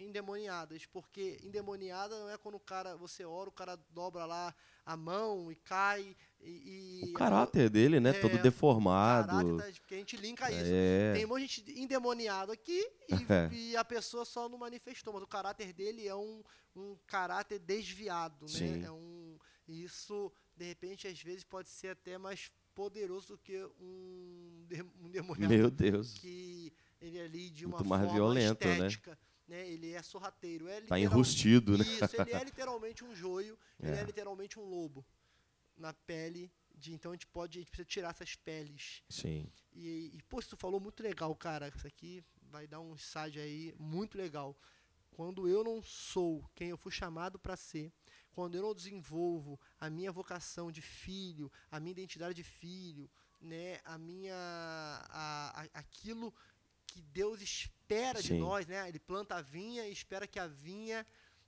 endemoniadas, 0.02 0.86
porque 0.86 1.40
endemoniada 1.44 2.18
não 2.20 2.30
é 2.30 2.38
quando 2.38 2.56
o 2.56 2.60
cara, 2.60 2.96
você 2.96 3.24
ora, 3.26 3.50
o 3.50 3.52
cara 3.52 3.76
dobra 3.90 4.26
lá 4.26 4.54
a 4.86 4.98
mão 4.98 5.52
e 5.52 5.56
cai 5.56 6.16
e... 6.40 7.02
e 7.06 7.10
O 7.12 7.14
caráter 7.14 7.70
dele, 7.70 8.00
né? 8.00 8.14
Todo 8.14 8.36
É, 8.36 8.40
o 8.40 8.42
deformado. 8.44 9.28
caráter, 9.28 9.58
tá- 9.74 9.80
porque 9.82 9.96
a 9.96 9.98
gente 9.98 10.18
linka 10.18 10.52
isso. 10.52 10.72
É. 10.74 11.14
Tem 11.14 11.26
um 11.26 11.28
monte 11.30 11.42
de 11.48 11.48
gente 11.72 11.80
endemoniado 11.82 12.52
aqui 12.52 12.90
É. 13.30 13.50
e, 13.54 13.72
e 13.72 13.78
a 13.78 13.84
pessoa 13.86 14.26
só 14.26 14.50
não 14.50 14.58
manifestou, 14.58 15.14
mas 15.14 15.24
o 15.24 15.28
caráter 15.28 15.72
dele 15.74 16.08
é 16.08 16.16
um, 16.16 16.42
um 16.76 16.98
caráter 17.08 17.60
desviado, 17.60 18.48
Sim. 18.48 18.78
né? 18.78 18.88
É 18.88 18.92
um, 18.92 19.38
e 19.68 19.84
isso, 19.84 20.32
de 20.58 20.66
repente, 20.66 21.08
às 21.08 21.22
vezes 21.22 21.44
pode 21.44 21.70
ser 21.70 21.90
até 21.90 22.18
mais 22.18 22.52
poderoso 22.74 23.30
do 23.34 23.38
que 23.38 23.64
um, 23.80 24.66
um 25.02 25.08
endemoniado 25.08 25.54
Meu 25.54 25.70
Deus. 25.70 26.14
que 26.16 26.74
ele 27.02 27.18
é 27.20 27.24
ali 27.26 27.50
de 27.50 27.66
uma 27.66 27.78
Muito 27.78 27.90
mais 27.90 28.02
forma 28.04 28.16
violento, 28.16 28.66
né? 28.68 28.74
estética, 28.74 29.12
né? 29.12 29.18
Ele 29.58 29.92
é 29.94 30.02
sorrateiro. 30.02 30.68
É 30.68 30.82
Tá 30.82 31.00
enrustido, 31.00 31.78
né? 31.78 31.84
Isso, 31.86 32.22
ele 32.22 32.32
é 32.34 32.44
literalmente 32.46 33.04
um 33.04 33.16
joio, 33.16 33.58
ele 33.80 33.96
é 33.96 34.02
É. 34.02 34.04
literalmente 34.04 34.60
um 34.60 34.64
lobo 34.64 35.06
na 35.78 35.94
pele 35.94 36.52
de 36.76 36.94
então 36.94 37.12
a 37.12 37.16
gente 37.16 37.28
pode, 37.28 37.58
a 37.58 37.62
gente 37.62 37.70
precisa 37.70 37.86
tirar 37.88 38.10
essas 38.10 38.36
peles. 38.36 39.04
Sim. 39.10 39.52
E, 39.74 40.12
e 40.16 40.22
pô, 40.24 40.42
tu 40.42 40.58
falou 40.58 40.80
muito 40.80 41.02
legal, 41.04 41.36
cara. 41.36 41.68
Isso 41.76 41.86
aqui 41.88 42.24
vai 42.50 42.68
dar 42.68 42.80
um 42.80 42.94
insight 42.96 43.38
aí 43.40 43.74
muito 43.80 44.18
legal. 44.18 44.58
Quando 45.12 45.48
eu 45.48 45.64
não 45.64 45.84
sou 45.84 46.50
quem 46.56 46.70
eu 46.70 46.78
fui 46.78 46.92
chamado 46.92 47.38
para 47.38 47.56
ser, 47.58 47.92
quando 48.32 48.56
eu 48.56 48.62
não 48.62 48.74
desenvolvo 48.74 49.60
a 49.80 49.90
minha 49.90 50.12
vocação 50.12 50.72
de 50.72 50.82
filho, 50.82 51.52
a 51.70 51.80
minha 51.80 51.92
identidade 51.92 52.34
de 52.34 52.44
filho, 52.44 53.10
né, 53.40 53.80
a 53.84 53.98
minha 53.98 54.34
a, 54.36 55.62
a- 55.64 55.70
aquilo 55.74 56.34
que 56.92 57.02
Deus 57.02 57.42
espera 57.42 58.22
de 58.22 58.30
Sim. 58.30 58.40
nós, 58.40 58.68
né? 58.68 58.88
Ele 58.88 59.00
planta 59.00 59.36
a 59.36 59.42
vinha 59.42 59.88
e 59.88 59.92
espera 59.92 60.28
que 60.28 60.40
a 60.40 60.48
vinha 60.48 61.06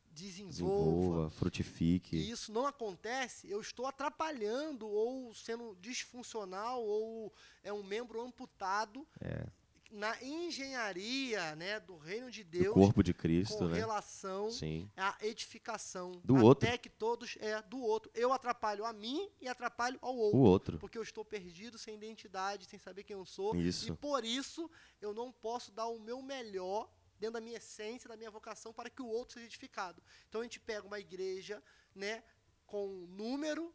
desenvolva. 0.10 1.00
Desenvolva, 1.00 1.30
frutifique. 1.32 2.16
E 2.16 2.32
isso 2.32 2.52
não 2.52 2.66
acontece, 2.66 3.50
eu 3.50 3.60
estou 3.60 3.86
atrapalhando 3.86 4.88
ou 4.88 5.34
sendo 5.34 5.76
disfuncional 5.82 6.82
ou 6.82 7.34
é 7.64 7.74
um 7.74 7.84
membro 7.84 8.22
amputado 8.22 9.06
É. 9.20 9.46
na 9.94 10.20
engenharia 10.24 11.56
né, 11.56 11.80
do 11.80 11.96
reino 11.98 12.32
de 12.32 12.44
Do 12.44 12.50
Deus 12.50 12.74
corpo 12.74 13.04
de 13.04 13.14
Cristo, 13.14 13.60
com 13.60 13.68
né? 13.68 13.78
relação 13.78 14.50
Sim. 14.50 14.90
à 14.98 15.16
edificação. 15.22 16.12
Do 16.24 16.36
até 16.36 16.44
outro. 16.44 16.80
que 16.80 16.90
todos 16.90 17.38
é 17.40 17.62
do 17.62 17.80
outro. 17.80 18.12
Eu 18.16 18.34
atrapalho 18.34 18.86
a 18.86 18.92
mim 18.92 19.30
e 19.40 19.48
atrapalho 19.48 20.00
ao 20.02 20.16
O 20.16 20.18
outro. 20.18 20.40
outro. 20.40 20.80
Porque 20.80 20.98
eu 20.98 21.04
estou 21.04 21.24
perdido, 21.24 21.78
sem 21.78 21.94
identidade, 21.96 22.66
sem 22.68 22.80
saber 22.80 23.04
quem 23.04 23.16
eu 23.16 23.24
sou. 23.26 23.56
Isso. 23.56 23.94
E 23.94 23.96
por 23.96 24.26
isso 24.26 24.70
eu 25.00 25.14
não 25.14 25.32
posso 25.32 25.72
dar 25.72 25.86
o 25.86 26.00
meu 26.00 26.24
melhor 26.24 26.90
dentro 27.20 27.34
da 27.36 27.42
minha 27.42 27.58
essência, 27.58 28.10
da 28.10 28.18
minha 28.18 28.32
vocação, 28.32 28.74
para 28.74 28.90
que 28.90 29.02
o 29.02 29.08
outro 29.08 29.36
seja 29.36 29.46
edificado. 29.46 30.02
Então 30.28 30.42
a 30.42 30.44
gente 30.44 30.60
pega 30.60 30.88
uma 30.88 31.00
igreja, 31.00 31.64
né, 31.94 32.24
com 32.66 32.88
número, 33.10 33.72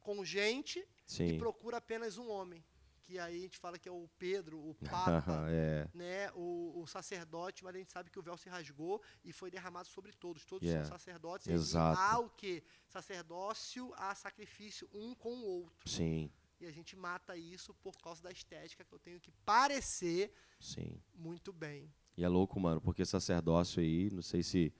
com 0.00 0.24
gente, 0.24 0.84
Sim. 1.06 1.28
e 1.28 1.38
procura 1.38 1.76
apenas 1.76 2.18
um 2.18 2.28
homem. 2.28 2.64
Que 3.06 3.20
aí 3.20 3.36
a 3.38 3.40
gente 3.40 3.56
fala 3.56 3.78
que 3.78 3.88
é 3.88 3.92
o 3.92 4.08
Pedro, 4.18 4.58
o 4.58 4.74
Papa, 4.74 5.22
é. 5.48 5.88
né, 5.94 6.28
o, 6.34 6.80
o, 6.82 6.86
sacerdote, 6.88 7.62
mas 7.62 7.72
a 7.76 7.78
gente 7.78 7.92
sabe 7.92 8.10
que 8.10 8.18
o 8.18 8.22
véu 8.22 8.36
se 8.36 8.48
rasgou 8.48 9.00
e 9.24 9.32
foi 9.32 9.48
derramado 9.48 9.86
sobre 9.86 10.12
todos. 10.12 10.44
Todos 10.44 10.66
Yeah. 10.66 10.84
são 10.88 10.98
sacerdotes. 10.98 11.46
Exato. 11.46 12.00
E 12.00 12.04
há 12.04 12.18
o 12.18 12.28
que? 12.30 12.64
Sacerdócio, 12.88 13.92
há 13.96 14.12
sacrifício 14.16 14.88
um 14.92 15.14
com 15.14 15.32
o 15.36 15.44
outro. 15.44 15.88
Sim, 15.88 16.28
E 16.60 16.66
a 16.66 16.70
gente 16.72 16.96
mata 16.96 17.36
isso 17.36 17.72
por 17.74 17.96
causa 18.02 18.20
da 18.22 18.32
estética, 18.32 18.84
que 18.84 18.92
eu 18.92 18.98
tenho 18.98 19.20
que 19.20 19.30
parecer 19.44 20.32
sim. 20.58 21.00
muito 21.14 21.52
bem. 21.52 21.92
E 22.16 22.24
é 22.24 22.28
louco, 22.28 22.58
mano, 22.58 22.80
porque 22.80 23.04
sacerdócio 23.04 23.80
aí, 23.80 24.10
não 24.10 24.22
sei 24.22 24.42
se 24.42 24.72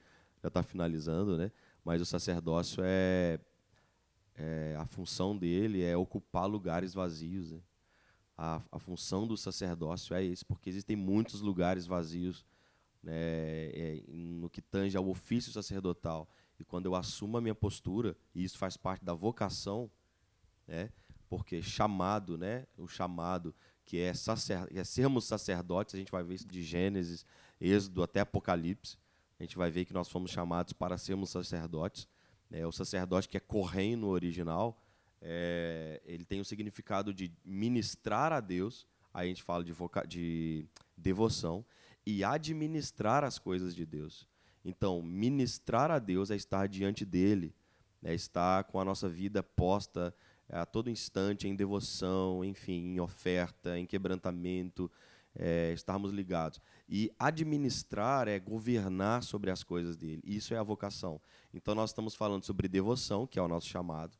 já 0.42 0.48
está 0.48 0.64
finalizando, 0.64 1.36
né? 1.38 1.52
Mas 1.84 2.00
o 2.00 2.06
sacerdócio 2.06 2.82
é, 2.84 3.38
é- 4.34 4.74
a 4.76 4.86
função 4.86 5.36
dele 5.36 5.84
é 5.84 5.96
ocupar 5.96 6.46
lugares 6.48 6.92
vazios. 6.92 7.52
Né? 7.52 7.60
A, 8.36 8.62
a 8.70 8.78
função 8.78 9.26
do 9.26 9.36
sacerdócio 9.36 10.14
é 10.14 10.22
isso, 10.22 10.44
porque 10.44 10.68
existem 10.68 10.94
muitos 10.94 11.40
lugares 11.40 11.86
vazios 11.86 12.44
né, 13.02 13.12
é, 13.14 14.02
no 14.08 14.50
que 14.50 14.60
tange 14.60 14.96
ao 14.96 15.08
ofício 15.08 15.52
sacerdotal. 15.52 16.28
E 16.58 16.64
quando 16.64 16.86
eu 16.86 16.94
assumo 16.94 17.36
a 17.36 17.40
minha 17.40 17.54
postura, 17.54 18.16
e 18.34 18.42
isso 18.42 18.58
faz 18.58 18.76
parte 18.76 19.04
da 19.04 19.14
vocação, 19.14 19.90
né? 20.66 20.90
Porque 21.28 21.62
chamado, 21.62 22.38
né? 22.38 22.66
O 22.76 22.86
chamado 22.86 23.54
que 23.84 23.98
é, 23.98 24.12
sacer, 24.12 24.66
é 24.74 24.84
sermos 24.84 25.26
sacerdotes, 25.26 25.94
a 25.94 25.98
gente 25.98 26.10
vai 26.10 26.22
ver 26.24 26.34
isso 26.34 26.48
de 26.48 26.62
Gênesis, 26.62 27.24
Êxodo 27.60 28.02
até 28.02 28.20
Apocalipse. 28.20 28.98
A 29.38 29.42
gente 29.42 29.56
vai 29.56 29.70
ver 29.70 29.84
que 29.84 29.92
nós 29.92 30.08
fomos 30.08 30.30
chamados 30.30 30.72
para 30.72 30.98
sermos 30.98 31.30
sacerdotes. 31.30 32.08
né? 32.50 32.66
o 32.66 32.72
sacerdote 32.72 33.28
que 33.28 33.36
é 33.36 33.40
correio 33.40 33.96
no 33.96 34.08
original, 34.08 34.80
é, 35.20 36.00
ele 36.04 36.24
tem 36.24 36.40
o 36.40 36.44
significado 36.44 37.12
de 37.12 37.32
ministrar 37.44 38.32
a 38.32 38.40
Deus. 38.40 38.86
Aí 39.12 39.26
a 39.26 39.28
gente 39.28 39.42
fala 39.42 39.64
de, 39.64 39.72
de 40.08 40.66
devoção 40.96 41.64
e 42.04 42.22
administrar 42.22 43.24
as 43.24 43.38
coisas 43.38 43.74
de 43.74 43.84
Deus. 43.84 44.28
Então, 44.64 45.00
ministrar 45.02 45.90
a 45.90 45.98
Deus 45.98 46.30
é 46.30 46.36
estar 46.36 46.66
diante 46.68 47.04
dele, 47.04 47.54
é 48.02 48.14
estar 48.14 48.64
com 48.64 48.80
a 48.80 48.84
nossa 48.84 49.08
vida 49.08 49.42
posta 49.42 50.14
é, 50.48 50.58
a 50.58 50.66
todo 50.66 50.90
instante 50.90 51.48
em 51.48 51.54
devoção, 51.54 52.44
enfim, 52.44 52.94
em 52.94 53.00
oferta, 53.00 53.78
em 53.78 53.86
quebrantamento, 53.86 54.90
é, 55.34 55.72
estarmos 55.72 56.12
ligados. 56.12 56.60
E 56.88 57.12
administrar 57.18 58.28
é 58.28 58.38
governar 58.38 59.22
sobre 59.22 59.50
as 59.50 59.62
coisas 59.62 59.96
dele. 59.96 60.22
Isso 60.24 60.54
é 60.54 60.58
a 60.58 60.62
vocação. 60.62 61.20
Então, 61.52 61.74
nós 61.74 61.90
estamos 61.90 62.14
falando 62.14 62.44
sobre 62.44 62.68
devoção, 62.68 63.26
que 63.26 63.38
é 63.38 63.42
o 63.42 63.48
nosso 63.48 63.68
chamado, 63.68 64.16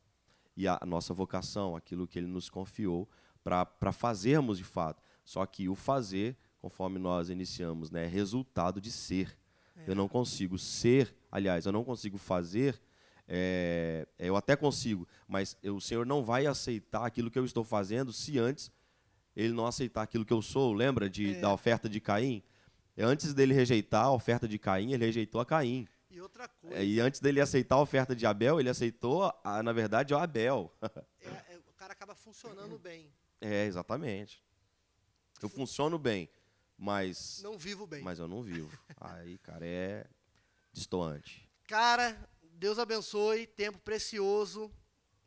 e 0.57 0.67
a 0.67 0.77
nossa 0.85 1.13
vocação, 1.13 1.75
aquilo 1.75 2.05
que 2.07 2.19
ele 2.19 2.27
nos 2.27 2.49
confiou 2.49 3.07
para 3.43 3.93
fazermos 3.93 4.57
de 4.57 4.63
fato. 4.65 5.01
Só 5.23 5.45
que 5.45 5.69
o 5.69 5.75
fazer, 5.75 6.35
conforme 6.59 6.99
nós 6.99 7.29
iniciamos, 7.29 7.89
né, 7.91 8.03
é 8.05 8.07
resultado 8.07 8.81
de 8.81 8.91
ser. 8.91 9.37
Eu 9.85 9.93
não 9.95 10.07
consigo 10.09 10.57
ser, 10.57 11.15
aliás, 11.31 11.65
eu 11.67 11.71
não 11.71 11.83
consigo 11.83 12.17
fazer, 12.17 12.81
é, 13.27 14.07
eu 14.17 14.35
até 14.35 14.55
consigo, 14.55 15.07
mas 15.27 15.55
eu- 15.61 15.75
o 15.75 15.81
Senhor 15.81 16.05
não 16.05 16.23
vai 16.23 16.47
aceitar 16.47 17.05
aquilo 17.05 17.29
que 17.29 17.37
eu 17.37 17.45
estou 17.45 17.63
fazendo 17.63 18.11
se 18.11 18.39
antes 18.39 18.71
ele 19.35 19.53
não 19.53 19.67
aceitar 19.67 20.01
aquilo 20.01 20.25
que 20.25 20.33
eu 20.33 20.41
sou. 20.41 20.73
Lembra 20.73 21.07
de, 21.09 21.35
É. 21.35 21.39
da 21.39 21.53
oferta 21.53 21.87
de 21.87 21.99
Caim? 21.99 22.41
Antes 22.97 23.33
dele 23.35 23.53
rejeitar 23.53 24.05
a 24.05 24.11
oferta 24.11 24.47
de 24.47 24.57
Caim, 24.57 24.91
ele 24.93 25.05
rejeitou 25.05 25.39
a 25.39 25.45
Caim. 25.45 25.87
E 26.27 26.29
outra 26.29 26.47
coisa, 26.49 26.75
É, 26.77 26.83
E 26.85 26.99
antes 26.99 27.19
dele 27.21 27.39
aceitar 27.39 27.75
a 27.75 27.81
oferta 27.81 28.13
de 28.15 28.25
Abel, 28.25 28.59
ele 28.59 28.69
aceitou, 28.69 29.23
a- 29.43 29.63
na 29.63 29.71
verdade, 29.71 30.13
o 30.13 30.17
Abel. 30.17 30.71
é- 31.21 31.53
é- 31.53 31.57
o 31.69 31.73
cara 31.73 31.93
acaba 31.93 32.13
funcionando 32.15 32.77
bem. 32.77 33.09
É, 33.39 33.65
exatamente. 33.65 34.43
Eu 35.41 35.47
funciono 35.47 35.97
bem, 35.97 36.29
mas, 36.77 37.39
Não 37.43 37.57
vivo 37.57 37.87
bem. 37.87 38.01
mas 38.01 38.19
eu 38.19 38.27
não 38.27 38.41
vivo. 38.43 38.77
Aí, 38.99 39.37
cara, 39.37 39.65
é 39.65 40.05
destoante. 40.73 41.47
Cara, 41.67 42.17
Deus 42.53 42.77
abençoe, 42.79 43.45
tempo 43.47 43.77
precioso. 43.79 44.71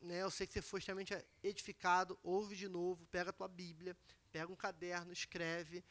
Né? 0.03 0.23
Eu 0.23 0.31
sei 0.31 0.47
que 0.47 0.53
você 0.53 0.63
foi 0.63 0.79
extremamente 0.81 1.15
edificado. 1.43 2.19
Ouve 2.23 2.57
de 2.57 2.69
novo, 2.69 3.07
pega 3.07 3.31
a 3.31 3.33
tua 3.33 3.47
Bíblia, 3.49 3.97
pega 4.33 4.51
um 4.53 4.57
caderno, 4.57 5.13
escreve, 5.13 5.85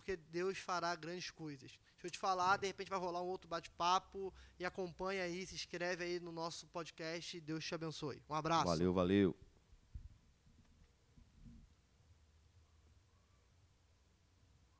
porque 0.00 0.16
Deus 0.16 0.58
fará 0.58 0.94
grandes 0.94 1.30
coisas. 1.30 1.70
Deixa 1.70 2.06
eu 2.06 2.10
te 2.10 2.18
falar, 2.18 2.56
de 2.58 2.66
repente 2.66 2.90
vai 2.90 2.98
rolar 2.98 3.22
um 3.22 3.26
outro 3.26 3.48
bate-papo 3.48 4.32
e 4.58 4.64
acompanha 4.64 5.22
aí, 5.22 5.46
se 5.46 5.54
inscreve 5.54 6.04
aí 6.04 6.20
no 6.20 6.32
nosso 6.32 6.66
podcast. 6.66 7.40
Deus 7.40 7.64
te 7.64 7.74
abençoe. 7.74 8.22
Um 8.28 8.34
abraço. 8.34 8.66
Valeu, 8.66 8.92
valeu. 8.92 9.36